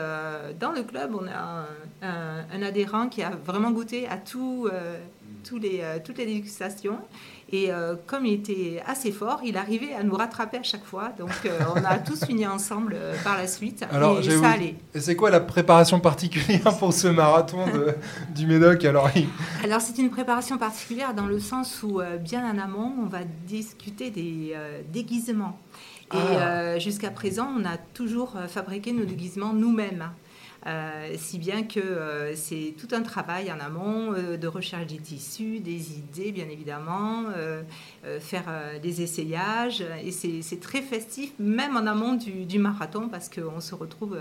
dans 0.59 0.71
le 0.71 0.83
club, 0.83 1.15
on 1.15 1.27
a 1.27 1.67
un, 2.01 2.61
adhérent 2.61 3.09
qui 3.09 3.23
a 3.23 3.31
vraiment 3.31 3.71
goûté 3.71 4.07
à 4.07 4.17
tout, 4.17 4.69
tous 5.43 5.57
les, 5.57 5.83
toutes 6.03 6.17
les 6.17 6.25
dégustations. 6.25 6.99
Et 7.51 7.69
comme 8.07 8.25
il 8.25 8.33
était 8.33 8.81
assez 8.85 9.11
fort, 9.11 9.41
il 9.45 9.55
arrivait 9.55 9.93
à 9.93 10.03
nous 10.03 10.15
rattraper 10.15 10.57
à 10.57 10.63
chaque 10.63 10.83
fois. 10.83 11.11
Donc 11.17 11.29
on 11.75 11.85
a 11.85 11.99
tous 11.99 12.25
fini 12.25 12.45
ensemble 12.45 12.97
par 13.23 13.37
la 13.37 13.47
suite. 13.47 13.85
Alors, 13.91 14.19
et 14.19 14.23
ça 14.23 14.49
allait. 14.49 14.75
Et 14.93 14.99
c'est 14.99 15.15
quoi 15.15 15.29
la 15.29 15.39
préparation 15.39 15.99
particulière 15.99 16.75
pour 16.79 16.91
ce 16.91 17.07
marathon 17.07 17.65
du 18.33 18.47
Médoc 18.47 18.83
alors, 18.83 19.09
alors 19.63 19.81
c'est 19.81 19.97
une 19.97 20.09
préparation 20.09 20.57
particulière 20.57 21.13
dans 21.13 21.27
le 21.27 21.39
sens 21.39 21.83
où, 21.83 21.99
euh, 21.99 22.17
bien 22.17 22.49
en 22.49 22.57
amont, 22.57 22.93
on 23.01 23.07
va 23.07 23.19
discuter 23.47 24.09
des 24.09 24.53
euh, 24.55 24.81
déguisements. 24.91 25.59
Et 26.13 26.17
ah. 26.17 26.47
euh, 26.47 26.79
jusqu'à 26.79 27.09
présent, 27.09 27.49
on 27.57 27.65
a 27.65 27.77
toujours 27.77 28.35
fabriqué 28.47 28.91
nos 28.91 29.05
déguisements 29.05 29.53
nous-mêmes. 29.53 30.09
Euh, 30.67 31.13
si 31.17 31.37
bien 31.37 31.61
que 31.61 31.79
euh, 31.79 32.35
c'est 32.35 32.73
tout 32.79 32.87
un 32.95 33.03
travail 33.03 33.51
en 33.51 33.59
amont 33.59 34.13
euh, 34.13 34.35
de 34.35 34.47
recherche 34.47 34.87
des 34.87 34.97
tissus, 34.97 35.59
des 35.59 35.99
idées 35.99 36.31
bien 36.31 36.47
évidemment, 36.49 37.25
faire 38.19 38.45
des 38.81 39.01
essayages. 39.01 39.83
Et 40.03 40.11
c'est 40.11 40.59
très 40.59 40.81
festif 40.81 41.31
même 41.39 41.75
en 41.75 41.85
amont 41.85 42.13
du, 42.13 42.59
marathon 42.59 43.09
parce 43.09 43.29
qu'on 43.29 43.59
se 43.59 43.75
retrouve 43.75 44.17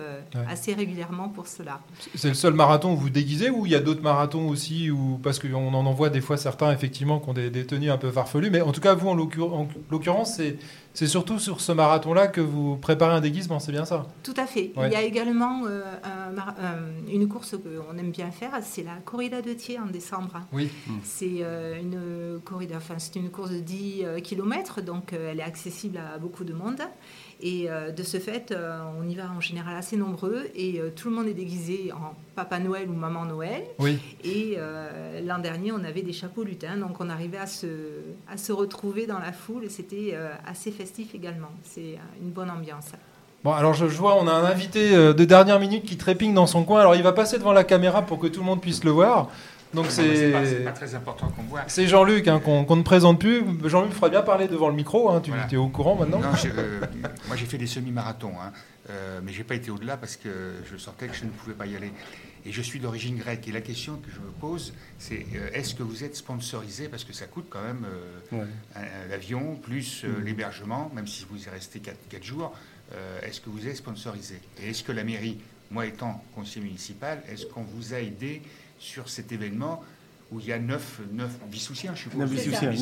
assez 0.48 0.74
régulièrement 0.74 1.28
pour 1.28 1.46
cela. 1.46 1.80
C'est 2.14 2.28
le 2.28 2.34
seul 2.34 2.54
marathon 2.54 2.92
où 2.92 2.96
vous 2.96 3.10
déguisez 3.10 3.50
ou 3.50 3.66
il 3.66 3.72
y 3.72 3.74
a 3.74 3.80
d'autres 3.80 4.02
marathons 4.02 4.48
aussi 4.48 4.90
ou 4.90 5.18
parce 5.22 5.38
qu'on 5.38 5.74
en 5.74 5.86
envoie 5.86 6.10
des 6.10 6.20
fois 6.20 6.36
certains 6.36 6.72
effectivement 6.72 7.20
qui 7.20 7.28
ont 7.30 7.34
des, 7.34 7.50
des 7.50 7.66
tenues 7.66 7.90
un 7.90 7.98
peu 7.98 8.10
farfelues. 8.10 8.50
Mais 8.50 8.60
en 8.60 8.72
tout 8.72 8.80
cas 8.80 8.94
vous 8.94 9.08
en 9.08 9.68
l'occurrence 9.90 10.36
c'est 10.36 10.56
c'est 10.94 11.08
surtout 11.08 11.40
sur 11.40 11.60
ce 11.60 11.72
marathon-là 11.72 12.28
que 12.28 12.40
vous 12.40 12.76
préparez 12.76 13.14
un 13.14 13.20
déguisement, 13.20 13.58
c'est 13.58 13.72
bien 13.72 13.84
ça 13.84 14.06
Tout 14.22 14.34
à 14.36 14.46
fait. 14.46 14.72
Il 14.76 14.92
y 14.92 14.94
a 14.94 15.02
également 15.02 15.64
euh, 15.66 15.82
euh, 16.04 17.12
une 17.12 17.26
course 17.26 17.56
qu'on 17.56 17.98
aime 17.98 18.12
bien 18.12 18.30
faire, 18.30 18.52
c'est 18.62 18.84
la 18.84 18.96
corrida 19.04 19.42
de 19.42 19.52
Thiers 19.52 19.80
en 19.80 19.86
décembre. 19.86 20.40
Oui. 20.52 20.70
C'est 21.02 21.38
euh, 21.40 21.80
une 21.80 22.40
corrida, 22.40 22.76
enfin 22.76 22.94
c'est 22.98 23.16
une 23.16 23.30
course 23.30 23.50
de 23.50 23.58
10 23.58 24.04
km, 24.22 24.82
donc 24.82 25.12
elle 25.12 25.40
est 25.40 25.44
accessible 25.44 25.98
à 25.98 26.18
beaucoup 26.18 26.44
de 26.44 26.52
monde. 26.52 26.80
Et 27.40 27.70
euh, 27.70 27.90
de 27.90 28.02
ce 28.02 28.18
fait, 28.18 28.52
euh, 28.52 28.80
on 28.98 29.08
y 29.08 29.14
va 29.14 29.30
en 29.30 29.40
général 29.40 29.76
assez 29.76 29.96
nombreux 29.96 30.46
et 30.54 30.80
euh, 30.80 30.90
tout 30.94 31.10
le 31.10 31.16
monde 31.16 31.26
est 31.26 31.34
déguisé 31.34 31.92
en 31.92 32.14
Papa 32.34 32.58
Noël 32.58 32.88
ou 32.88 32.94
Maman 32.94 33.26
Noël. 33.26 33.64
Oui. 33.78 33.98
Et 34.24 34.56
l'an 35.24 35.38
dernier, 35.38 35.70
on 35.70 35.84
avait 35.84 36.02
des 36.02 36.12
chapeaux 36.12 36.42
lutins, 36.42 36.76
donc 36.76 37.00
on 37.00 37.08
arrivait 37.08 37.38
à 37.38 37.46
se, 37.46 37.66
à 38.28 38.36
se 38.36 38.52
retrouver 38.52 39.06
dans 39.06 39.18
la 39.18 39.32
foule 39.32 39.64
et 39.64 39.68
c'était 39.68 40.16
assez 40.44 40.70
festif 40.70 40.83
également. 41.14 41.50
C'est 41.62 41.98
une 42.20 42.30
bonne 42.30 42.50
ambiance. 42.50 42.92
Bon, 43.42 43.52
alors 43.52 43.74
je, 43.74 43.84
vois, 43.84 44.16
on 44.22 44.26
a 44.26 44.32
un 44.32 44.44
invité 44.44 44.92
de 44.92 45.24
dernière 45.24 45.60
minute 45.60 45.84
qui 45.84 45.96
trépigne 45.96 46.32
dans 46.32 46.46
son 46.46 46.64
coin. 46.64 46.80
Alors 46.80 46.94
il 46.94 47.02
va 47.02 47.12
passer 47.12 47.38
devant 47.38 47.52
la 47.52 47.64
caméra 47.64 48.02
pour 48.02 48.18
que 48.18 48.26
tout 48.26 48.40
le 48.40 48.46
monde 48.46 48.60
puisse 48.60 48.84
le 48.84 48.90
voir. 48.90 49.28
Donc 49.74 49.86
c'est 49.88 50.62
pas, 50.62 50.70
très 50.72 50.94
important 50.94 51.28
qu'on 51.28 51.42
voit. 51.42 51.62
C'est 51.66 51.86
Jean-Luc 51.86 52.28
hein, 52.28 52.40
qu'on 52.40 52.76
ne 52.76 52.82
présente 52.82 53.18
plus. 53.18 53.42
Jean-Luc 53.64 53.92
ferait 53.92 54.10
bien 54.10 54.22
parler 54.22 54.48
devant 54.48 54.68
le 54.68 54.74
micro. 54.74 55.10
Hein, 55.10 55.20
tu 55.20 55.32
es 55.54 55.56
au 55.56 55.68
courant 55.68 55.96
maintenant 55.96 56.20
non, 56.20 56.28
euh, 56.56 56.80
Moi 57.26 57.36
j'ai 57.36 57.46
fait 57.46 57.58
des 57.58 57.66
semi-marathons, 57.66 58.32
hein, 58.40 58.52
euh, 58.90 59.20
mais 59.22 59.32
j'ai 59.32 59.44
pas 59.44 59.54
été 59.54 59.70
au-delà 59.70 59.96
parce 59.96 60.16
que 60.16 60.28
je 60.70 60.76
sentais 60.76 61.08
que 61.08 61.16
je 61.16 61.24
ne 61.24 61.30
pouvais 61.30 61.54
pas 61.54 61.66
y 61.66 61.76
aller. 61.76 61.92
Et 62.46 62.52
je 62.52 62.60
suis 62.62 62.78
d'origine 62.78 63.16
grecque. 63.16 63.48
Et 63.48 63.52
la 63.52 63.60
question 63.60 63.96
que 63.96 64.10
je 64.10 64.20
me 64.20 64.30
pose, 64.40 64.74
c'est 64.98 65.26
euh, 65.34 65.48
est-ce 65.52 65.74
que 65.74 65.82
vous 65.82 66.04
êtes 66.04 66.16
sponsorisé? 66.16 66.88
Parce 66.88 67.04
que 67.04 67.12
ça 67.12 67.26
coûte 67.26 67.46
quand 67.48 67.62
même 67.62 67.86
l'avion, 69.08 69.56
plus 69.56 70.04
mm. 70.04 70.24
l'hébergement, 70.24 70.90
même 70.94 71.06
si 71.06 71.24
vous 71.30 71.42
y 71.42 71.48
restez 71.48 71.80
4, 71.80 72.22
jours. 72.22 72.54
est-ce 73.22 73.40
que 73.40 73.50
vous 73.50 73.66
êtes 73.66 73.76
sponsorisé? 73.76 74.40
Et 74.62 74.70
est-ce 74.70 74.82
que 74.82 74.92
la 74.92 75.04
mairie, 75.04 75.38
moi 75.70 75.86
étant 75.86 76.22
conseiller 76.34 76.66
municipal, 76.66 77.22
est-ce 77.28 77.46
qu'on 77.46 77.62
vous 77.62 77.94
a 77.94 78.00
aidé 78.00 78.42
sur 78.78 79.08
cet 79.08 79.32
événement 79.32 79.82
où 80.30 80.40
il 80.40 80.46
y 80.46 80.52
a 80.52 80.58
neuf, 80.58 81.00
neuf 81.12 81.32
Vissoussiens, 81.50 81.94
je 81.94 82.02
suppose? 82.02 82.20
Neuf 82.20 82.30
Vissoussiens, 82.30 82.72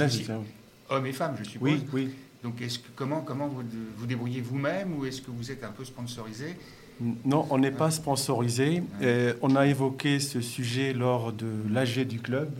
Hommes 0.88 1.06
et 1.06 1.12
femmes, 1.12 1.36
je 1.38 1.44
suppose. 1.44 1.70
Oui, 1.70 1.84
oui. 1.92 2.14
Donc, 2.42 2.60
est-ce 2.60 2.80
que, 2.80 2.88
comment, 2.96 3.20
comment 3.20 3.48
vous 3.48 3.62
vous 3.96 4.06
débrouillez 4.06 4.40
vous-même 4.40 4.98
ou 4.98 5.06
est-ce 5.06 5.22
que 5.22 5.30
vous 5.30 5.50
êtes 5.50 5.64
un 5.64 5.70
peu 5.70 5.84
sponsorisé? 5.84 6.56
Non, 7.00 7.46
on 7.50 7.58
n'est 7.58 7.70
pas 7.70 7.90
sponsorisé. 7.90 8.82
Euh, 9.02 9.34
on 9.42 9.56
a 9.56 9.66
évoqué 9.66 10.20
ce 10.20 10.40
sujet 10.40 10.92
lors 10.92 11.32
de 11.32 11.48
l'AG 11.70 12.06
du 12.06 12.20
club 12.20 12.50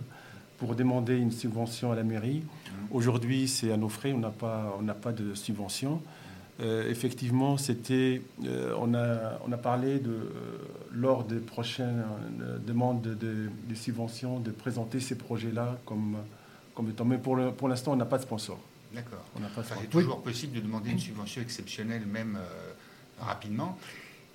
pour 0.59 0.75
demander 0.75 1.17
une 1.17 1.33
subvention 1.33 1.93
à 1.93 1.97
la 1.97 2.03
mairie. 2.03 2.43
Aujourd'hui, 2.91 3.49
c'est 3.49 3.73
à 3.73 3.77
nos 3.77 3.89
frais, 3.89 4.13
on 4.13 4.19
n'a 4.19 4.31
pas, 4.31 4.79
on 4.81 4.87
pas 4.87 5.13
de 5.13 5.35
subvention. 5.35 6.01
Euh, 6.61 6.89
effectivement, 6.91 7.57
c'était, 7.57 8.23
euh, 8.45 8.75
on, 8.79 8.95
a, 8.95 9.41
on 9.47 9.51
a 9.51 9.57
parlé 9.57 9.99
de, 9.99 10.11
euh, 10.11 10.29
lors 10.93 11.25
des 11.25 11.39
prochaines 11.39 12.05
demandes 12.65 13.03
de, 13.03 13.49
subventions 13.75 14.39
de 14.39 14.51
présenter 14.51 15.01
ces 15.01 15.17
projets-là 15.17 15.79
comme, 15.87 16.19
comme 16.75 16.91
étant. 16.91 17.05
Mais 17.05 17.19
pour, 17.19 17.39
pour 17.55 17.69
l'instant, 17.69 17.93
on 17.93 17.97
n'a 17.97 18.05
pas 18.05 18.19
de 18.19 18.23
sponsor. 18.23 18.59
D'accord. 18.95 19.25
C'est 19.65 19.89
toujours 19.89 20.23
possible 20.23 20.55
de 20.55 20.61
demander 20.61 20.91
une 20.91 20.99
subvention 20.99 21.41
exceptionnelle, 21.41 22.05
même 22.07 22.39
rapidement. 23.19 23.79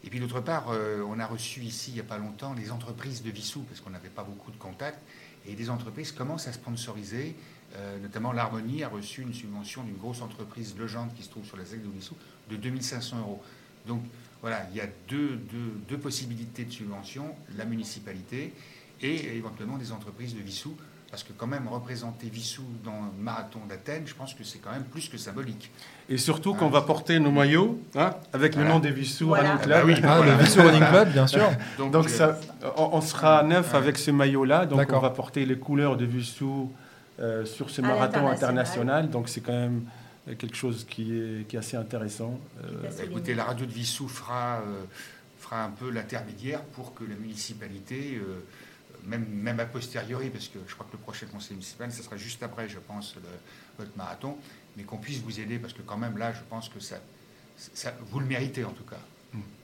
Et 0.07 0.09
puis 0.09 0.21
d'autre 0.21 0.39
part, 0.39 0.69
on 0.69 1.19
a 1.19 1.25
reçu 1.25 1.59
ici, 1.59 1.91
il 1.91 1.95
n'y 1.95 1.99
a 1.99 2.03
pas 2.03 2.17
longtemps, 2.17 2.53
les 2.53 2.71
entreprises 2.71 3.23
de 3.23 3.29
Vissou, 3.29 3.63
parce 3.63 3.81
qu'on 3.81 3.89
n'avait 3.89 4.07
pas 4.07 4.23
beaucoup 4.23 4.51
de 4.51 4.55
contacts, 4.55 5.01
et 5.45 5.53
des 5.53 5.69
entreprises 5.69 6.13
commencent 6.13 6.47
à 6.47 6.53
sponsoriser 6.53 7.35
euh, 7.75 7.99
notamment 7.99 8.31
l'Harmonie 8.31 8.83
a 8.83 8.87
reçu 8.87 9.21
une 9.21 9.33
subvention 9.33 9.83
d'une 9.83 9.97
grosse 9.97 10.21
entreprise 10.21 10.75
Legendre 10.77 11.13
qui 11.13 11.23
se 11.23 11.29
trouve 11.29 11.45
sur 11.45 11.57
la 11.57 11.65
ZEC 11.65 11.83
de 11.83 11.89
Vissou 11.89 12.15
de 12.49 12.55
2500 12.55 13.19
euros. 13.19 13.43
Donc 13.85 14.03
voilà, 14.41 14.65
il 14.71 14.77
y 14.77 14.81
a 14.81 14.87
deux, 15.09 15.39
deux, 15.87 15.97
possibilités 15.97 16.63
de 16.63 16.71
subvention, 16.71 17.35
la 17.57 17.65
municipalité 17.65 18.53
et 19.01 19.35
éventuellement 19.35 19.77
des 19.77 19.91
entreprises 19.91 20.33
de 20.33 20.39
Vissou. 20.39 20.77
Parce 21.09 21.23
que 21.23 21.31
quand 21.31 21.47
même 21.47 21.67
représenter 21.69 22.27
Vissou 22.27 22.65
dans 22.83 22.91
le 22.91 23.23
marathon 23.23 23.59
d'Athènes, 23.67 24.05
je 24.05 24.13
pense 24.13 24.33
que 24.33 24.43
c'est 24.43 24.59
quand 24.59 24.71
même 24.71 24.83
plus 24.83 25.07
que 25.07 25.17
symbolique. 25.17 25.71
Et 26.09 26.17
surtout 26.17 26.53
qu'on 26.53 26.69
va 26.69 26.81
porter 26.81 27.19
nos 27.19 27.31
maillots 27.31 27.79
hein, 27.95 28.13
avec 28.33 28.55
le 28.55 28.65
nom 28.65 28.79
des 28.79 28.91
Vissou 28.91 29.31
Running 29.31 29.57
Club. 29.57 29.79
Ah 29.81 29.85
oui, 29.85 29.95
ah, 30.03 30.19
le 30.25 30.43
Vissou 30.43 30.61
Running 30.61 30.85
Club, 30.85 31.11
bien 31.13 31.27
sûr. 31.27 31.49
Donc, 31.77 32.09
ça, 32.09 32.37
on, 32.75 32.99
sera 32.99 33.43
neuf 33.43 33.73
avec 33.73 33.97
ce 33.97 34.11
maillot-là. 34.11 34.65
Donc 34.65 34.85
on 34.91 34.99
va 34.99 35.09
porter 35.09 35.45
les 35.45 35.57
couleurs 35.57 35.95
de 35.95 36.05
Vissou 36.05 36.71
euh, 37.19 37.45
sur 37.45 37.69
ce 37.69 37.81
marathon 37.81 38.27
international. 38.27 39.09
Donc 39.09 39.29
c'est 39.29 39.41
quand 39.41 39.53
même 39.53 39.83
quelque 40.37 40.57
chose 40.57 40.85
qui 40.89 41.17
est, 41.17 41.47
qui 41.47 41.55
est 41.55 41.59
assez 41.59 41.77
intéressant. 41.77 42.37
écoutez, 43.01 43.33
la 43.33 43.45
radio 43.45 43.65
de 43.65 43.71
Vissou 43.71 44.09
fera, 44.09 44.61
fera 45.39 45.63
un 45.63 45.69
peu 45.69 45.89
l'intermédiaire 45.89 46.61
pour 46.73 46.93
que 46.93 47.05
la 47.05 47.15
municipalité 47.15 48.19
même, 49.05 49.25
même 49.27 49.59
a 49.59 49.65
posteriori, 49.65 50.29
parce 50.29 50.47
que 50.47 50.59
je 50.67 50.73
crois 50.73 50.85
que 50.85 50.93
le 50.97 51.01
prochain 51.01 51.27
conseil 51.27 51.53
municipal, 51.53 51.91
ce 51.91 52.03
sera 52.03 52.17
juste 52.17 52.43
après, 52.43 52.67
je 52.67 52.79
pense, 52.79 53.15
votre 53.77 53.95
marathon, 53.97 54.37
mais 54.75 54.83
qu'on 54.83 54.97
puisse 54.97 55.19
vous 55.19 55.39
aider, 55.39 55.59
parce 55.59 55.73
que 55.73 55.81
quand 55.81 55.97
même 55.97 56.17
là, 56.17 56.33
je 56.33 56.41
pense 56.49 56.69
que 56.69 56.79
ça, 56.79 56.97
ça 57.55 57.93
vous 58.09 58.19
le 58.19 58.25
méritez 58.25 58.63
en 58.63 58.71
tout 58.71 58.83
cas. 58.83 58.99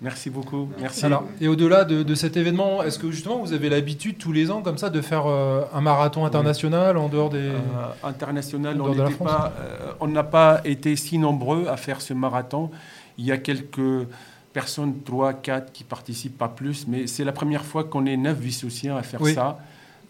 Merci 0.02 0.30
beaucoup. 0.30 0.70
Merci. 0.80 1.06
Alors, 1.06 1.24
et 1.40 1.48
au-delà 1.48 1.86
de, 1.86 2.16
cet 2.16 2.36
événement, 2.36 2.84
est-ce 2.84 3.00
que 3.00 3.10
justement 3.10 3.38
vous 3.38 3.54
avez 3.54 3.70
l'habitude 3.70 4.18
tous 4.18 4.34
les 4.34 4.52
ans 4.52 4.62
comme 4.62 4.78
ça 4.78 4.90
de 4.90 5.02
faire 5.02 5.26
euh, 5.26 5.64
un 5.74 5.82
marathon 5.82 6.26
international 6.26 6.98
en 6.98 7.08
dehors 7.08 7.30
des 7.30 7.38
euh, 7.38 7.60
international 8.04 8.80
euh, 8.80 9.94
On 10.02 10.08
n'a 10.08 10.24
pas 10.24 10.62
été 10.66 10.96
si 10.96 11.18
nombreux 11.18 11.68
à 11.68 11.78
faire 11.78 12.02
ce 12.02 12.14
marathon. 12.14 12.70
Il 13.18 13.26
y 13.26 13.32
a 13.32 13.38
quelques 13.38 14.08
personnes, 14.54 15.02
3, 15.04 15.34
4 15.34 15.74
qui 15.74 15.84
participent, 15.84 16.38
pas 16.38 16.48
plus, 16.48 16.88
mais 16.88 17.08
c'est 17.08 17.24
la 17.24 17.32
première 17.32 17.66
fois 17.66 17.84
qu'on 17.84 18.06
est 18.06 18.18
9 18.18 18.40
Vissoussiens 18.40 18.96
à 18.96 19.04
faire 19.04 19.26
ça. 19.28 19.60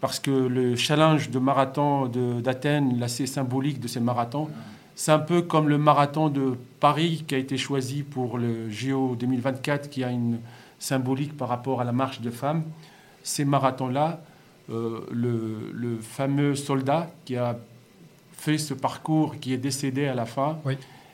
Parce 0.00 0.20
que 0.20 0.30
le 0.30 0.76
challenge 0.76 1.30
de 1.30 1.38
marathon 1.38 2.06
d'Athènes, 2.06 2.98
l'assez 2.98 3.26
symbolique 3.26 3.80
de 3.80 3.88
ces 3.88 4.00
marathons, 4.00 4.50
c'est 4.94 5.12
un 5.12 5.18
peu 5.18 5.42
comme 5.42 5.68
le 5.68 5.78
marathon 5.78 6.28
de 6.28 6.56
Paris 6.78 7.24
qui 7.26 7.34
a 7.34 7.38
été 7.38 7.56
choisi 7.56 8.02
pour 8.02 8.38
le 8.38 8.70
JO 8.70 9.16
2024, 9.16 9.88
qui 9.88 10.04
a 10.04 10.10
une 10.10 10.38
symbolique 10.78 11.36
par 11.36 11.48
rapport 11.48 11.80
à 11.80 11.84
la 11.84 11.92
marche 11.92 12.20
de 12.20 12.30
femmes. 12.30 12.64
Ces 13.22 13.44
marathons-là, 13.44 14.20
euh, 14.70 15.00
le, 15.10 15.98
fameux 16.00 16.54
soldat 16.54 17.10
qui 17.24 17.36
a 17.36 17.58
fait 18.32 18.58
ce 18.58 18.74
parcours, 18.74 19.38
qui 19.40 19.54
est 19.54 19.58
décédé 19.58 20.06
à 20.06 20.14
la 20.14 20.26
fin, 20.26 20.58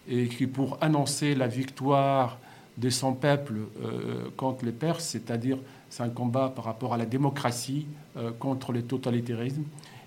et 0.08 0.28
qui 0.28 0.46
pour 0.46 0.78
annoncer 0.80 1.34
la 1.34 1.46
victoire 1.46 2.38
de 2.78 2.90
son 2.90 3.14
peuple 3.14 3.54
euh, 3.82 4.28
contre 4.36 4.64
les 4.64 4.72
Perses, 4.72 5.04
c'est-à-dire 5.04 5.58
c'est 5.90 6.04
un 6.04 6.08
combat 6.08 6.52
par 6.54 6.64
rapport 6.64 6.94
à 6.94 6.96
la 6.96 7.04
démocratie 7.04 7.86
euh, 8.16 8.30
contre 8.38 8.72
le 8.72 8.82
totalitarisme. 8.82 9.64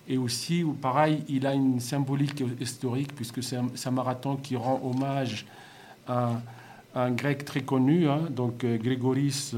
Et 0.08 0.18
aussi, 0.18 0.66
pareil, 0.82 1.24
il 1.30 1.46
a 1.46 1.54
une 1.54 1.80
symbolique 1.80 2.44
historique, 2.60 3.16
puisque 3.16 3.42
c'est 3.44 3.58
un, 3.58 3.92
marathon 3.92 4.36
qui 4.36 4.56
rend 4.56 4.82
hommage 4.84 5.46
à, 6.08 6.42
un 6.96 7.12
grec 7.12 7.46
très 7.46 7.62
connu, 7.62 8.08
hein, 8.08 8.22
donc 8.30 8.64
euh, 8.64 8.78
Grégoris 8.78 9.56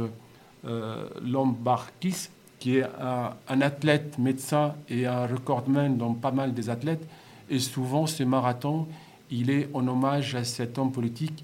euh, 0.66 1.10
Lombarkis, 1.22 2.30
qui 2.60 2.78
est 2.78 2.86
un, 3.00 3.62
athlète 3.62 4.18
médecin 4.18 4.74
et 4.90 5.06
un 5.06 5.28
recordman 5.28 5.98
dans 5.98 6.14
pas 6.14 6.32
mal 6.32 6.54
des 6.54 6.70
athlètes. 6.70 7.06
Et 7.50 7.60
souvent, 7.60 8.08
ce 8.08 8.24
marathon, 8.24 8.88
il 9.30 9.50
est 9.50 9.70
en 9.74 9.88
hommage 9.88 10.34
à 10.36 10.44
cet 10.44 10.78
homme 10.78 10.92
politique 10.92 11.44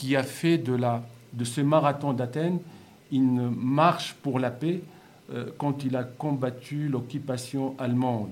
qui 0.00 0.16
a 0.16 0.22
fait 0.22 0.56
de, 0.56 0.72
la, 0.72 1.02
de 1.34 1.44
ce 1.44 1.60
marathon 1.60 2.14
d'Athènes 2.14 2.58
une 3.12 3.50
marche 3.50 4.16
pour 4.22 4.38
la 4.38 4.50
paix 4.50 4.80
euh, 5.30 5.50
quand 5.58 5.84
il 5.84 5.94
a 5.94 6.04
combattu 6.04 6.88
l'occupation 6.88 7.74
allemande. 7.78 8.30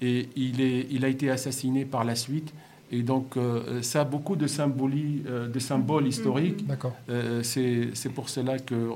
Et 0.00 0.30
il, 0.34 0.62
est, 0.62 0.86
il, 0.90 1.04
a 1.04 1.08
été 1.08 1.28
assassiné 1.30 1.84
par 1.84 2.04
la 2.04 2.14
suite. 2.14 2.54
Et 2.90 3.02
donc, 3.02 3.36
euh, 3.36 3.82
ça 3.82 4.00
a 4.00 4.04
beaucoup 4.04 4.34
de, 4.34 4.46
euh, 4.46 5.48
de 5.48 5.58
symboles 5.58 6.06
historiques. 6.06 6.64
Euh, 7.10 7.42
c'est 7.42 8.08
pour 8.14 8.30
cela 8.30 8.58
que 8.58 8.88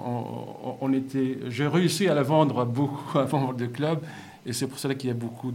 on, 0.80 0.92
était. 0.94 1.38
J'ai 1.48 1.66
réussi 1.66 2.08
à 2.08 2.14
la 2.14 2.22
vendre 2.22 2.64
beaucoup 2.64 3.18
avant 3.26 3.52
le 3.52 3.66
club. 3.66 3.98
Et 4.46 4.54
c'est 4.54 4.66
pour 4.66 4.78
cela 4.78 4.94
qu'il 4.94 5.08
y 5.08 5.10
a 5.10 5.16
beaucoup 5.16 5.52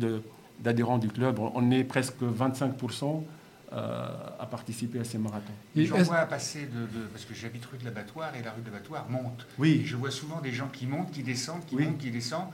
d'adhérents 0.60 1.00
du 1.00 1.08
club. 1.08 1.40
On 1.40 1.72
est 1.72 1.84
presque 1.84 2.22
25% 2.22 3.24
à 3.74 4.46
participer 4.50 5.00
à 5.00 5.04
ces 5.04 5.18
marathons. 5.18 5.54
Et 5.76 5.86
J'en 5.86 5.98
vois 6.04 6.26
passer 6.26 6.68
de, 6.68 7.08
parce 7.12 7.26
que 7.26 7.34
j'habite 7.34 7.66
rue 7.66 7.78
de 7.78 7.86
l'abattoir 7.86 8.36
et 8.36 8.44
la 8.44 8.52
rue 8.52 8.62
de 8.62 8.68
l'abattoir 8.68 9.10
monte. 9.10 9.48
Oui. 9.58 9.82
je 9.86 9.96
vois 9.96 10.12
souvent 10.12 10.42
des 10.42 10.52
gens 10.52 10.70
qui 10.72 10.86
montent, 10.86 11.12
qui 11.12 11.24
descendent, 11.24 11.66
qui 11.66 11.76
montent, 11.76 11.98
qui 11.98 12.12
descendent. 12.12 12.50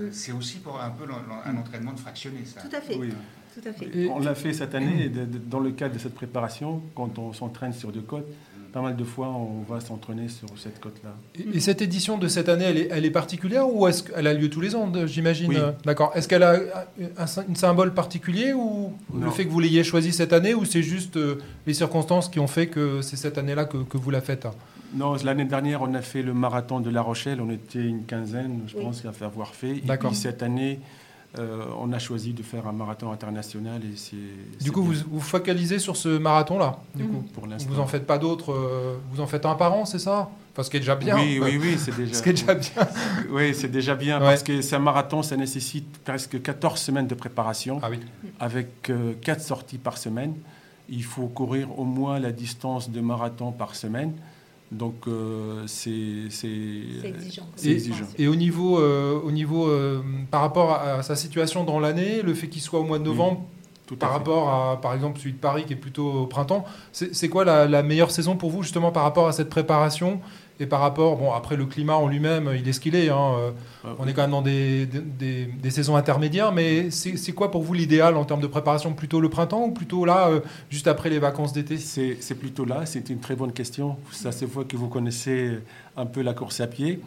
Euh, 0.00 0.08
c'est 0.12 0.32
aussi 0.32 0.58
pour 0.58 0.80
un 0.80 0.90
peu 0.90 1.04
un 1.44 1.56
entraînement 1.56 1.92
de 1.92 2.00
fractionner 2.00 2.44
ça. 2.44 2.62
Tout 2.62 2.74
à 2.74 2.80
fait. 2.80 2.94
Tout 2.96 3.68
à 3.68 3.72
fait. 3.72 4.08
on 4.08 4.18
l'a 4.18 4.34
fait 4.34 4.52
cette 4.52 4.74
année, 4.74 5.08
dans 5.08 5.60
le 5.60 5.70
cadre 5.72 5.94
de 5.94 5.98
cette 5.98 6.14
préparation, 6.14 6.82
quand 6.94 7.18
on 7.18 7.32
s'entraîne 7.32 7.72
sur 7.72 7.92
deux 7.92 8.02
côtes 8.02 8.28
pas 8.72 8.80
mal 8.80 8.96
de 8.96 9.04
fois, 9.04 9.28
on 9.28 9.62
va 9.68 9.80
s'entraîner 9.80 10.28
sur 10.28 10.48
cette 10.56 10.80
côte-là. 10.80 11.10
Et, 11.54 11.60
cette 11.60 11.82
édition 11.82 12.18
de 12.18 12.28
cette 12.28 12.48
année, 12.48 12.64
elle 12.64 12.78
est, 12.78 12.88
elle 12.90 13.04
est 13.04 13.10
particulière 13.10 13.72
ou 13.72 13.86
est-ce 13.88 14.02
qu'elle 14.02 14.26
a 14.26 14.34
lieu 14.34 14.50
tous 14.50 14.60
les 14.60 14.74
ans, 14.74 14.90
j'imagine 15.06 15.52
D'accord. 15.84 16.12
Est-ce 16.14 16.28
qu'elle 16.28 16.42
a 16.42 16.60
un, 17.16 17.26
symbole 17.54 17.94
particulier 17.94 18.52
ou 18.52 18.92
le 19.18 19.30
fait 19.30 19.44
que 19.44 19.50
vous 19.50 19.60
l'ayez 19.60 19.84
choisi 19.84 20.12
cette 20.12 20.32
année 20.32 20.54
ou 20.54 20.64
c'est 20.64 20.82
juste 20.82 21.16
euh, 21.16 21.38
les 21.66 21.74
circonstances 21.74 22.28
qui 22.28 22.40
ont 22.40 22.46
fait 22.46 22.68
que 22.68 23.02
c'est 23.02 23.16
cette 23.16 23.38
année-là 23.38 23.64
que, 23.64 23.78
que, 23.78 23.96
vous 23.96 24.10
la 24.10 24.20
faites 24.20 24.46
Non, 24.94 25.16
l'année 25.24 25.44
dernière, 25.44 25.82
on 25.82 25.94
a 25.94 26.02
fait 26.02 26.22
le 26.22 26.34
marathon 26.34 26.80
de 26.80 26.90
La 26.90 27.02
Rochelle. 27.02 27.40
On 27.40 27.50
était 27.50 27.84
une 27.84 28.04
quinzaine, 28.04 28.60
je 28.66 28.76
pense, 28.76 29.04
à 29.04 29.24
avoir 29.24 29.54
fait. 29.54 29.78
Et 29.78 29.80
puis 29.80 30.14
cette 30.14 30.42
année, 30.42 30.80
euh, 31.38 31.66
on 31.78 31.92
a 31.92 31.98
choisi 31.98 32.32
de 32.32 32.42
faire 32.42 32.66
un 32.66 32.72
marathon 32.72 33.12
international 33.12 33.82
et 33.84 33.96
c'est. 33.96 34.64
Du 34.64 34.72
coup, 34.72 34.82
vous 34.82 34.94
vous 35.10 35.20
focalisez 35.20 35.78
sur 35.78 35.94
ce 35.94 36.08
marathon-là. 36.08 36.78
Du 36.94 37.04
coup, 37.04 37.22
pour 37.34 37.46
l'instant. 37.46 37.70
Vous 37.70 37.80
en 37.80 37.86
faites 37.86 38.06
pas 38.06 38.16
d'autres. 38.16 38.52
Euh, 38.52 38.96
vous 39.12 39.20
en 39.20 39.26
faites 39.26 39.44
un 39.44 39.54
par 39.54 39.74
an, 39.74 39.84
c'est 39.84 39.98
ça? 39.98 40.30
Enfin, 40.52 40.62
ce 40.62 40.70
qui 40.70 40.78
est 40.78 40.80
déjà 40.80 40.96
bien. 40.96 41.16
Oui, 41.16 41.38
oui, 41.42 41.58
oui, 41.60 41.76
c'est 41.78 41.94
déjà. 41.94 42.14
ce 42.14 42.22
qui 42.22 42.30
est 42.30 42.32
déjà 42.32 42.54
bien. 42.54 42.88
oui, 43.30 43.54
c'est 43.54 43.68
déjà 43.68 43.94
bien 43.94 44.18
parce 44.18 44.42
que 44.42 44.62
c'est 44.62 44.76
un 44.76 44.80
marathon, 44.80 45.22
ça 45.22 45.36
nécessite 45.36 45.98
presque 45.98 46.40
14 46.40 46.80
semaines 46.80 47.06
de 47.06 47.14
préparation. 47.14 47.78
Ah 47.82 47.90
oui. 47.90 48.00
Avec 48.40 48.82
4 48.82 48.90
euh, 48.90 49.38
sorties 49.38 49.78
par 49.78 49.98
semaine. 49.98 50.34
Il 50.88 51.04
faut 51.04 51.26
courir 51.26 51.78
au 51.78 51.84
moins 51.84 52.18
la 52.18 52.32
distance 52.32 52.88
de 52.88 53.00
marathon 53.02 53.52
par 53.52 53.74
semaine. 53.74 54.14
Donc 54.70 55.06
euh, 55.06 55.62
c'est 55.66 55.90
exigeant. 55.90 57.46
exigeant. 57.64 58.06
Et, 58.18 58.28
au 58.28 58.36
niveau, 58.36 58.78
euh, 58.78 59.18
au 59.20 59.30
niveau 59.30 59.66
euh, 59.66 60.02
par 60.30 60.42
rapport 60.42 60.72
à, 60.72 61.02
sa 61.02 61.16
situation 61.16 61.64
dans 61.64 61.80
l'année, 61.80 62.20
le 62.22 62.34
fait 62.34 62.48
qu'il 62.48 62.60
soit 62.60 62.80
au 62.80 62.84
mois 62.84 62.98
de 62.98 63.04
novembre, 63.04 63.44
par 63.98 64.10
rapport 64.12 64.50
à 64.50 64.80
par 64.82 64.92
exemple 64.92 65.18
celui 65.18 65.32
de 65.32 65.38
Paris 65.38 65.64
qui 65.66 65.72
est 65.72 65.76
plutôt 65.76 66.12
au 66.12 66.26
printemps, 66.26 66.66
c'est 66.92 67.30
quoi 67.30 67.46
la, 67.46 67.66
la, 67.66 67.82
meilleure 67.82 68.10
saison 68.10 68.36
pour 68.36 68.50
vous 68.50 68.62
justement 68.62 68.92
par 68.92 69.04
rapport 69.04 69.26
à 69.26 69.32
cette 69.32 69.48
préparation 69.48 70.20
et 70.60 70.66
par 70.66 70.80
rapport, 70.80 71.16
bon, 71.16 71.32
après 71.32 71.56
le 71.56 71.66
climat 71.66 71.96
en 71.96 72.08
lui-même, 72.08 72.50
il 72.56 72.68
est 72.68 72.72
ce 72.72 72.80
qu'il 72.80 72.96
est. 72.96 73.10
Hein, 73.10 73.34
euh, 73.38 73.50
ah, 73.84 73.88
on 73.98 74.08
est 74.08 74.12
quand 74.12 74.22
même 74.22 74.32
dans 74.32 74.42
des, 74.42 74.86
des, 74.86 75.70
saisons 75.70 75.94
intermédiaires, 75.94 76.50
mais 76.50 76.90
c'est 76.90 77.32
quoi 77.32 77.50
pour 77.50 77.62
vous 77.62 77.74
l'idéal 77.74 78.16
en 78.16 78.24
termes 78.24 78.40
de 78.40 78.46
préparation? 78.48 78.92
Plutôt 78.92 79.20
le 79.20 79.28
printemps 79.28 79.66
ou 79.66 79.70
plutôt 79.70 80.04
là, 80.04 80.28
euh, 80.28 80.40
juste 80.68 80.88
après 80.88 81.10
les 81.10 81.20
vacances 81.20 81.52
d'été? 81.52 81.76
C'est 81.76 82.34
plutôt 82.34 82.64
là, 82.64 82.86
c'est 82.86 83.08
une 83.08 83.20
très 83.20 83.36
bonne 83.36 83.52
question. 83.52 83.96
Ça 84.10 84.32
se 84.32 84.44
voit 84.44 84.64
que 84.64 84.76
vous 84.76 84.88
connaissez 84.88 85.60
un 85.96 86.06
peu 86.06 86.22
la 86.22 86.34
course 86.34 86.60
à 86.60 86.66
pied. 86.66 87.00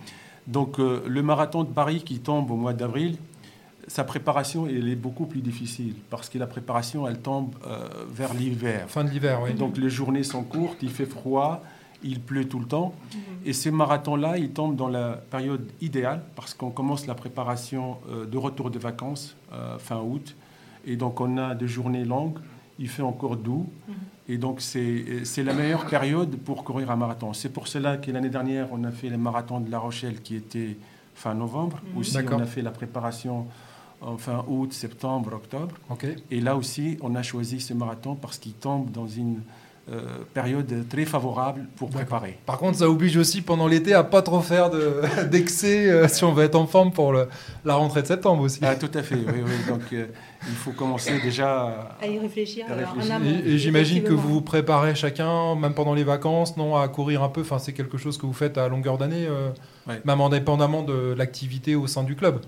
Donc 0.48 0.80
euh, 0.80 1.04
le 1.06 1.22
marathon 1.22 1.64
de 1.64 1.70
Paris 1.70 2.04
qui 2.06 2.20
tombe 2.20 2.50
au 2.52 2.56
mois 2.56 2.74
d'avril, 2.74 3.18
sa 3.88 4.06
préparation 4.06 4.66
elle 4.68 4.88
est 4.88 4.96
beaucoup 4.96 5.26
plus 5.26 5.42
difficile 5.42 5.96
parce 6.10 6.30
que 6.30 6.38
la 6.38 6.48
préparation 6.48 7.06
elle 7.08 7.20
tombe 7.20 7.54
vers 8.10 8.34
l'hiver. 8.34 8.86
Fin 8.88 9.04
de 9.04 9.10
l'hiver, 9.10 9.42
oui. 9.44 9.54
Donc 9.54 9.78
les 9.78 9.90
journées 9.90 10.24
sont 10.24 10.44
courtes, 10.44 10.78
il 10.82 10.90
fait 10.90 11.06
froid 11.06 11.62
il 12.04 12.20
pleut 12.20 12.48
tout 12.48 12.60
le 12.60 12.66
temps. 12.66 12.94
Mhm. 13.14 13.20
Et 13.46 13.54
ces 13.54 13.72
marathons-là, 13.72 14.38
ils 14.38 14.52
tombent 14.52 14.76
dans 14.76 14.88
la 14.88 15.14
période 15.14 15.70
idéale 15.82 16.22
parce 16.36 16.54
qu'on 16.54 16.72
commence 16.72 17.08
la 17.08 17.16
préparation 17.16 17.98
euh, 18.10 18.26
de 18.26 18.38
retour 18.38 18.70
de 18.72 18.80
vacances 18.80 19.36
euh, 19.54 19.78
fin 19.78 20.00
août. 20.00 20.36
Et 20.86 20.96
donc 20.96 21.20
on 21.22 21.38
a 21.38 21.56
des 21.56 21.68
journées 21.68 22.06
longues, 22.06 22.40
il 22.80 22.90
fait 22.90 23.04
encore 23.04 23.38
doux. 23.38 23.68
Mhm. 23.88 23.96
Et 24.30 24.38
donc 24.38 24.62
c'est 24.62 25.44
la 25.44 25.54
meilleure 25.54 25.86
période 25.88 26.36
pour 26.38 26.64
courir 26.64 26.92
un 26.92 26.96
marathon. 26.96 27.34
C'est 27.34 27.50
pour 27.50 27.68
cela 27.68 27.98
que 27.98 28.12
l'année 28.12 28.30
dernière, 28.30 28.68
on 28.72 28.84
a 28.84 28.92
fait 28.92 29.10
les 29.10 29.18
marathons 29.18 29.60
de 29.60 29.70
La 29.70 29.80
Rochelle 29.80 30.22
qui 30.22 30.36
était 30.36 30.78
fin 31.16 31.34
novembre. 31.34 31.82
Mhm. 31.92 31.98
Aussi, 31.98 32.18
on 32.32 32.40
a 32.40 32.46
fait 32.46 32.62
la 32.62 32.72
préparation 32.72 33.48
en 34.02 34.18
fin 34.18 34.44
août, 34.48 34.74
septembre, 34.74 35.34
octobre. 35.34 35.76
Et 36.32 36.42
là 36.42 36.56
aussi, 36.56 36.98
on 37.02 37.16
a 37.16 37.22
choisi 37.22 37.62
ce 37.62 37.74
marathon 37.74 38.16
parce 38.16 38.38
qu'il 38.38 38.54
tombe 38.54 38.92
dans 38.92 39.08
une 39.08 39.38
euh, 39.38 39.61
période 40.34 40.88
très 40.90 41.06
favorable 41.06 41.68
pour 41.76 41.90
préparer. 41.90 42.38
Par 42.46 42.58
contre, 42.58 42.78
ça 42.80 42.90
oblige 42.90 43.18
aussi 43.18 43.42
pendant 43.42 43.68
l'été 43.68 43.94
à 43.94 44.04
pas 44.04 44.22
trop 44.22 44.42
faire 44.42 44.70
d'excès 45.32 45.90
euh, 45.90 46.08
si 46.08 46.24
on 46.24 46.34
veut 46.34 46.46
être 46.46 46.56
en 46.56 46.68
forme 46.68 46.92
pour 46.92 47.12
le, 47.12 47.28
la 47.66 47.76
rentrée 47.76 48.02
de 48.02 48.08
septembre 48.08 48.44
aussi. 48.44 48.60
Ah, 48.62 48.76
tout 48.76 48.92
à 48.94 49.04
fait, 49.04 49.16
oui, 49.16 49.42
oui. 49.46 49.52
Donc 49.68 49.82
euh, 49.94 50.08
il 50.48 50.56
faut 50.56 50.72
commencer 50.72 51.20
déjà 51.22 51.96
à 52.02 52.08
y 52.08 52.20
réfléchir. 52.20 52.66
et, 53.46 53.58
j'imagine 53.58 54.04
que 54.04 54.14
vous 54.14 54.36
vous 54.36 54.42
préparez 54.42 54.96
chacun, 54.96 55.56
même 55.56 55.74
pendant 55.74 55.94
les 55.94 56.04
vacances, 56.04 56.58
non, 56.58 56.76
à 56.76 56.88
courir 56.88 57.24
un 57.24 57.30
peu. 57.30 57.42
Enfin, 57.42 57.60
c'est 57.60 57.74
quelque 57.74 57.98
chose 57.98 58.18
que 58.18 58.26
vous 58.26 58.34
faites 58.34 58.58
à 58.58 58.68
longueur 58.68 58.98
d'année, 58.98 59.28
même 60.06 60.22
indépendamment 60.22 60.84
de 60.84 61.14
l'activité 61.18 61.76
au 61.76 61.88
sein 61.88 62.04
du 62.04 62.16
club. 62.16 62.42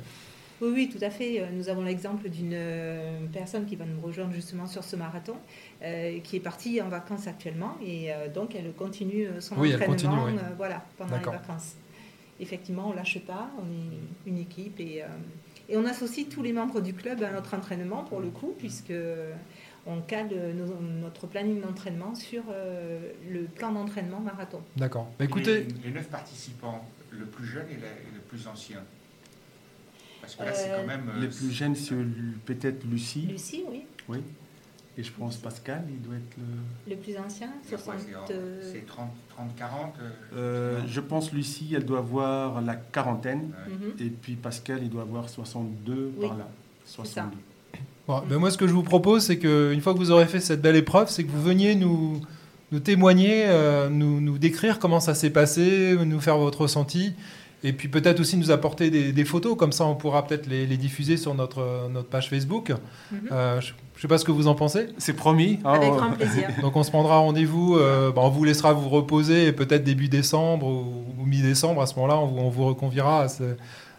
Oui, 0.63 0.71
oui, 0.73 0.89
tout 0.89 1.03
à 1.03 1.09
fait. 1.09 1.41
Euh, 1.41 1.47
nous 1.51 1.67
avons 1.67 1.81
l'exemple 1.81 2.29
d'une 2.29 2.53
euh, 2.53 3.19
personne 3.33 3.65
qui 3.65 3.75
va 3.75 3.83
nous 3.83 3.99
rejoindre 3.99 4.31
justement 4.31 4.65
sur 4.65 4.83
ce 4.83 4.95
marathon, 4.95 5.35
euh, 5.81 6.19
qui 6.21 6.37
est 6.37 6.39
partie 6.39 6.81
en 6.81 6.87
vacances 6.87 7.27
actuellement 7.27 7.77
et 7.85 8.11
donc 8.33 8.55
elle 8.55 8.71
continue 8.73 9.27
son 9.39 9.55
entraînement 9.55 10.27
voilà, 10.57 10.85
pendant 10.97 11.17
les 11.17 11.23
vacances. 11.23 11.73
Effectivement, 12.39 12.87
on 12.87 12.91
ne 12.91 12.95
lâche 12.95 13.19
pas, 13.19 13.49
on 13.59 13.65
est 13.65 14.29
une 14.29 14.37
équipe 14.37 14.79
et, 14.79 15.03
et, 15.69 15.77
on 15.77 15.85
associe 15.85 16.27
tous 16.29 16.41
les 16.41 16.53
membres 16.53 16.81
du 16.81 16.93
club 16.93 17.21
à 17.23 17.31
notre 17.31 17.53
entraînement 17.53 18.03
pour 18.03 18.21
le 18.21 18.29
coup, 18.29 18.53
puisque 18.57 18.93
on 19.85 19.99
cale 20.01 20.29
notre 21.01 21.27
planning 21.27 21.61
d'entraînement 21.61 22.15
sur 22.15 22.43
le 23.29 23.43
plan 23.43 23.71
d'entraînement 23.71 24.19
marathon. 24.19 24.61
D'accord. 24.77 25.11
Bah, 25.19 25.25
écoutez, 25.25 25.67
les, 25.83 25.91
neuf 25.91 26.07
participants, 26.07 26.85
le 27.11 27.25
plus 27.25 27.45
jeune 27.45 27.67
et 27.69 27.75
le 27.75 28.21
plus 28.21 28.47
ancien. 28.47 28.79
Parce 30.23 30.35
que 30.35 30.43
là, 30.43 30.53
c'est 30.53 30.69
quand 30.69 30.87
même. 30.87 31.11
les 31.19 31.27
plus 31.27 31.51
jeunes, 31.51 31.75
c'est 31.75 31.95
peut-être 32.45 32.85
Lucie. 32.85 33.27
Lucie, 33.29 33.63
oui. 33.69 33.83
Oui. 34.07 34.19
Et 34.97 35.03
je 35.03 35.11
pense 35.11 35.35
Pascal, 35.37 35.83
il 35.89 36.01
doit 36.01 36.15
être 36.15 36.37
le... 36.37 36.93
Le 36.93 36.97
plus 36.97 37.17
ancien, 37.17 37.49
60... 37.67 37.95
C'est 38.61 38.85
30, 38.85 39.09
30, 39.29 39.55
40 39.57 39.95
Je 40.87 40.99
pense 41.01 41.33
Lucie, 41.33 41.73
elle 41.75 41.83
doit 41.83 41.97
avoir 41.97 42.61
la 42.61 42.75
quarantaine. 42.75 43.51
Mhm. 43.67 44.05
Et 44.05 44.09
puis 44.09 44.35
Pascal, 44.35 44.79
il 44.81 44.89
doit 44.89 45.01
avoir 45.01 45.27
62 45.27 46.13
par 46.21 46.37
là. 46.37 46.47
62. 46.85 47.37
Bon, 48.07 48.21
ben 48.29 48.37
moi, 48.37 48.51
ce 48.51 48.57
que 48.57 48.67
je 48.67 48.73
vous 48.73 48.83
propose, 48.83 49.23
c'est 49.23 49.39
qu'une 49.39 49.81
fois 49.81 49.93
que 49.93 49.97
vous 49.97 50.11
aurez 50.11 50.27
fait 50.27 50.39
cette 50.39 50.61
belle 50.61 50.75
épreuve, 50.75 51.09
c'est 51.09 51.23
que 51.23 51.31
vous 51.31 51.41
veniez 51.41 51.73
nous, 51.75 52.21
nous 52.71 52.79
témoigner, 52.79 53.45
euh, 53.47 53.89
nous, 53.89 54.19
nous, 54.19 54.37
décrire 54.37 54.77
comment 54.79 54.99
ça 54.99 55.15
s'est 55.15 55.29
passé, 55.29 55.95
nous 56.05 56.19
faire 56.19 56.37
votre 56.37 56.61
ressenti. 56.61 57.13
Et 57.65 57.71
puis 57.71 57.87
peut-être 57.87 58.19
aussi 58.19 58.35
nous 58.35 58.51
apporter 58.51 58.89
des, 58.89 59.25
photos, 59.25 59.55
comme 59.55 59.71
ça 59.71 59.85
on 59.85 59.95
pourra 59.95 60.27
peut-être 60.27 60.47
les, 60.47 60.65
diffuser 60.77 61.15
sur 61.15 61.33
notre, 61.33 61.89
notre 61.89 62.09
page 62.09 62.29
Facebook. 62.29 62.71
Mhm. 63.11 63.29
Euh, 63.31 63.61
je 63.61 63.71
ne 63.71 64.01
sais 64.01 64.07
pas 64.07 64.17
ce 64.17 64.25
que 64.25 64.31
vous 64.31 64.47
en 64.47 64.55
pensez. 64.55 64.87
C'est 64.97 65.13
promis. 65.13 65.59
Avec 65.63 65.91
grand 65.91 66.11
plaisir. 66.11 66.49
Donc 66.61 66.75
on 66.75 66.83
se 66.83 66.91
prendra 66.91 67.17
rendez-vous, 67.17 67.77
euh, 67.77 68.11
bah, 68.11 68.21
on 68.23 68.29
vous 68.29 68.43
laissera 68.43 68.73
vous 68.73 68.89
reposer, 68.89 69.47
et 69.47 69.51
peut-être 69.53 69.83
début 69.83 70.09
décembre 70.09 70.67
ou, 70.67 71.25
mi-décembre, 71.25 71.81
à 71.81 71.85
ce 71.85 71.95
moment-là, 71.95 72.17
on, 72.17 72.49
vous 72.49 72.65
reconviera 72.65 73.21
à, 73.23 73.27
ce, 73.29 73.43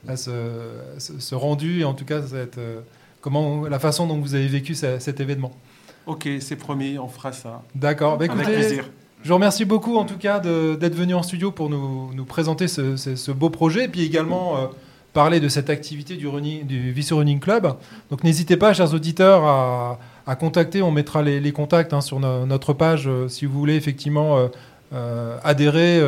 à 0.06 0.16
ce, 0.16 1.34
rendu, 1.34 1.80
et 1.80 1.84
en 1.84 1.94
tout 1.94 2.04
cas 2.04 2.20
cette, 2.22 2.58
euh, 2.58 2.80
comment, 3.22 3.66
la 3.66 3.78
façon 3.78 4.06
dont 4.06 4.18
vous 4.18 4.34
avez 4.34 4.46
vécu 4.46 4.74
cet 4.74 5.20
événement. 5.20 5.52
Ok, 6.06 6.28
c'est 6.40 6.56
promis, 6.56 6.98
on 6.98 7.08
fera 7.08 7.32
ça. 7.32 7.62
D'accord. 7.74 8.18
Bah, 8.18 8.26
Avec 8.30 8.46
plaisir. 8.46 8.90
Je 9.24 9.30
vous 9.30 9.36
remercie 9.36 9.64
beaucoup 9.64 9.96
en 9.96 10.04
tout 10.04 10.18
cas 10.18 10.38
d'être 10.38 10.94
venu 10.94 11.14
en 11.14 11.22
studio 11.22 11.50
pour 11.50 11.70
nous, 11.70 12.24
présenter 12.26 12.68
ce, 12.68 13.30
beau 13.30 13.48
projet 13.48 13.84
et 13.84 13.88
puis 13.88 14.02
également 14.02 14.58
euh, 14.58 14.66
parler 15.14 15.40
de 15.40 15.48
cette 15.48 15.70
activité 15.70 16.16
du, 16.16 16.28
du 16.28 17.04
Running 17.10 17.40
Club. 17.40 17.74
Donc 18.10 18.22
n'hésitez 18.22 18.58
pas, 18.58 18.74
chers 18.74 18.92
auditeurs, 18.92 19.46
à, 20.26 20.36
contacter. 20.36 20.82
On 20.82 20.90
mettra 20.90 21.22
les, 21.22 21.52
contacts 21.52 21.94
hein, 21.94 22.02
sur 22.02 22.20
notre 22.20 22.74
page 22.74 23.08
euh, 23.08 23.26
si 23.28 23.46
vous 23.46 23.58
voulez 23.58 23.76
effectivement 23.76 24.50
euh, 24.92 25.38
adhérer 25.42 26.02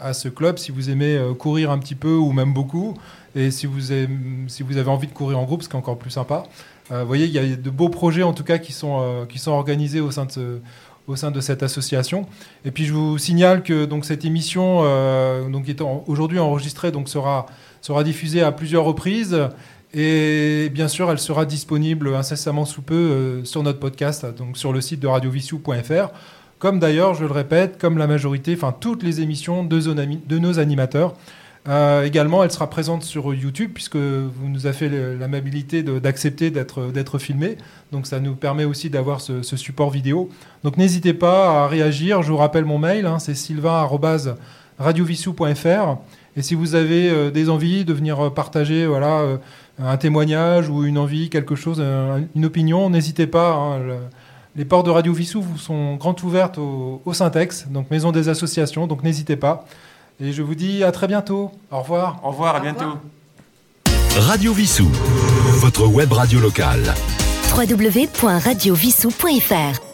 à 0.00 0.12
ce 0.12 0.28
club, 0.28 0.56
si 0.56 0.70
vous 0.70 0.90
aimez 0.90 1.20
courir 1.40 1.72
un 1.72 1.78
petit 1.78 1.96
peu 1.96 2.14
ou 2.14 2.30
même 2.30 2.54
beaucoup. 2.54 2.94
Et 3.34 3.50
si 3.50 3.66
vous, 3.66 3.90
avez 3.90 4.88
envie 4.88 5.08
de 5.08 5.12
courir 5.12 5.40
en 5.40 5.44
groupe, 5.44 5.64
ce 5.64 5.68
qui 5.68 5.74
est 5.74 5.78
encore 5.78 5.98
plus 5.98 6.10
sympa. 6.10 6.44
vous 6.88 7.06
voyez, 7.06 7.26
il 7.26 7.32
y 7.32 7.38
a 7.40 7.56
de 7.56 7.70
beaux 7.70 7.88
projets 7.88 8.22
en 8.22 8.32
tout 8.32 8.44
cas 8.44 8.58
qui 8.58 8.72
sont, 8.72 9.26
qui 9.28 9.40
sont 9.40 9.50
organisés 9.50 10.00
au 10.00 10.12
sein 10.12 10.26
de 10.26 10.30
ce, 10.30 10.60
au 11.10 11.16
sein 11.16 11.30
de 11.30 11.40
cette 11.40 11.62
association. 11.62 12.26
Et 12.64 12.70
puis 12.70 12.84
je 12.84 12.92
vous 12.92 13.18
signale 13.18 13.62
que 13.62 13.84
donc 13.84 14.04
cette 14.04 14.24
émission, 14.24 14.80
euh, 14.84 15.48
donc 15.48 15.64
qui 15.64 15.72
est 15.72 15.82
aujourd'hui 16.06 16.38
enregistrée, 16.38 16.92
donc 16.92 17.08
sera 17.08 17.46
sera 17.80 18.04
diffusée 18.04 18.42
à 18.42 18.52
plusieurs 18.52 18.84
reprises. 18.84 19.48
Et 19.92 20.70
bien 20.72 20.86
sûr, 20.86 21.10
elle 21.10 21.18
sera 21.18 21.44
disponible 21.44 22.14
incessamment 22.14 22.64
sous 22.64 22.82
peu 22.82 22.94
euh, 22.94 23.44
sur 23.44 23.62
notre 23.62 23.80
podcast, 23.80 24.24
donc 24.36 24.56
sur 24.56 24.72
le 24.72 24.80
site 24.80 25.00
de 25.00 25.08
radiovissou.fr. 25.08 26.10
Comme 26.60 26.78
d'ailleurs, 26.78 27.14
je 27.14 27.24
le 27.24 27.32
répète, 27.32 27.78
comme 27.78 27.98
la 27.98 28.06
majorité, 28.06 28.54
enfin 28.54 28.74
toutes 28.78 29.02
les 29.02 29.20
émissions 29.20 29.64
de, 29.64 29.80
de 29.80 30.38
nos 30.38 30.58
animateurs. 30.58 31.14
Euh, 31.68 32.04
également, 32.04 32.42
elle 32.42 32.50
sera 32.50 32.70
présente 32.70 33.02
sur 33.02 33.34
YouTube 33.34 33.72
puisque 33.74 33.96
vous 33.96 34.48
nous 34.48 34.64
avez 34.66 34.76
fait 34.76 34.88
l'amabilité 35.18 35.82
d'accepter 35.82 36.50
d'être 36.50 37.18
filmé. 37.18 37.58
Donc 37.92 38.06
ça 38.06 38.18
nous 38.20 38.34
permet 38.34 38.64
aussi 38.64 38.88
d'avoir 38.88 39.20
ce, 39.20 39.42
support 39.42 39.90
vidéo. 39.90 40.30
Donc 40.64 40.78
n'hésitez 40.78 41.12
pas 41.12 41.64
à 41.64 41.68
réagir. 41.68 42.22
Je 42.22 42.32
vous 42.32 42.38
rappelle 42.38 42.64
mon 42.64 42.78
mail, 42.78 43.04
hein, 43.06 43.18
c'est 43.18 43.34
sylvain.radiovissou.fr. 43.34 45.96
Et 46.36 46.42
si 46.42 46.54
vous 46.54 46.76
avez 46.76 47.10
euh, 47.10 47.30
des 47.30 47.50
envies 47.50 47.84
de 47.84 47.92
venir 47.92 48.32
partager 48.32 48.86
voilà, 48.86 49.18
euh, 49.18 49.36
un 49.78 49.98
témoignage 49.98 50.70
ou 50.70 50.84
une 50.84 50.96
envie, 50.96 51.28
quelque 51.28 51.56
chose, 51.56 51.84
une 52.34 52.44
opinion, 52.44 52.88
n'hésitez 52.88 53.26
pas. 53.26 53.52
Hein, 53.52 53.80
les 54.56 54.64
portes 54.64 54.86
de 54.86 54.90
Radio 54.90 55.12
Vissou 55.12 55.44
sont 55.58 55.96
grandes 55.96 56.22
ouvertes 56.22 56.56
au, 56.58 57.02
au 57.04 57.12
Syntex, 57.12 57.66
donc 57.68 57.90
maison 57.90 58.12
des 58.12 58.28
associations, 58.28 58.86
donc 58.86 59.02
n'hésitez 59.02 59.34
pas. 59.36 59.66
Et 60.22 60.32
je 60.32 60.42
vous 60.42 60.54
dis 60.54 60.84
à 60.84 60.92
très 60.92 61.06
bientôt. 61.06 61.50
Au 61.70 61.80
revoir. 61.80 62.20
Au 62.22 62.28
revoir, 62.30 62.56
à 62.56 62.60
bientôt. 62.60 62.98
Radio 64.16 64.52
Vissou, 64.52 64.90
votre 65.60 65.86
web 65.86 66.12
radio 66.12 66.40
locale. 66.40 66.94
www.radiovissou.fr 67.56 69.89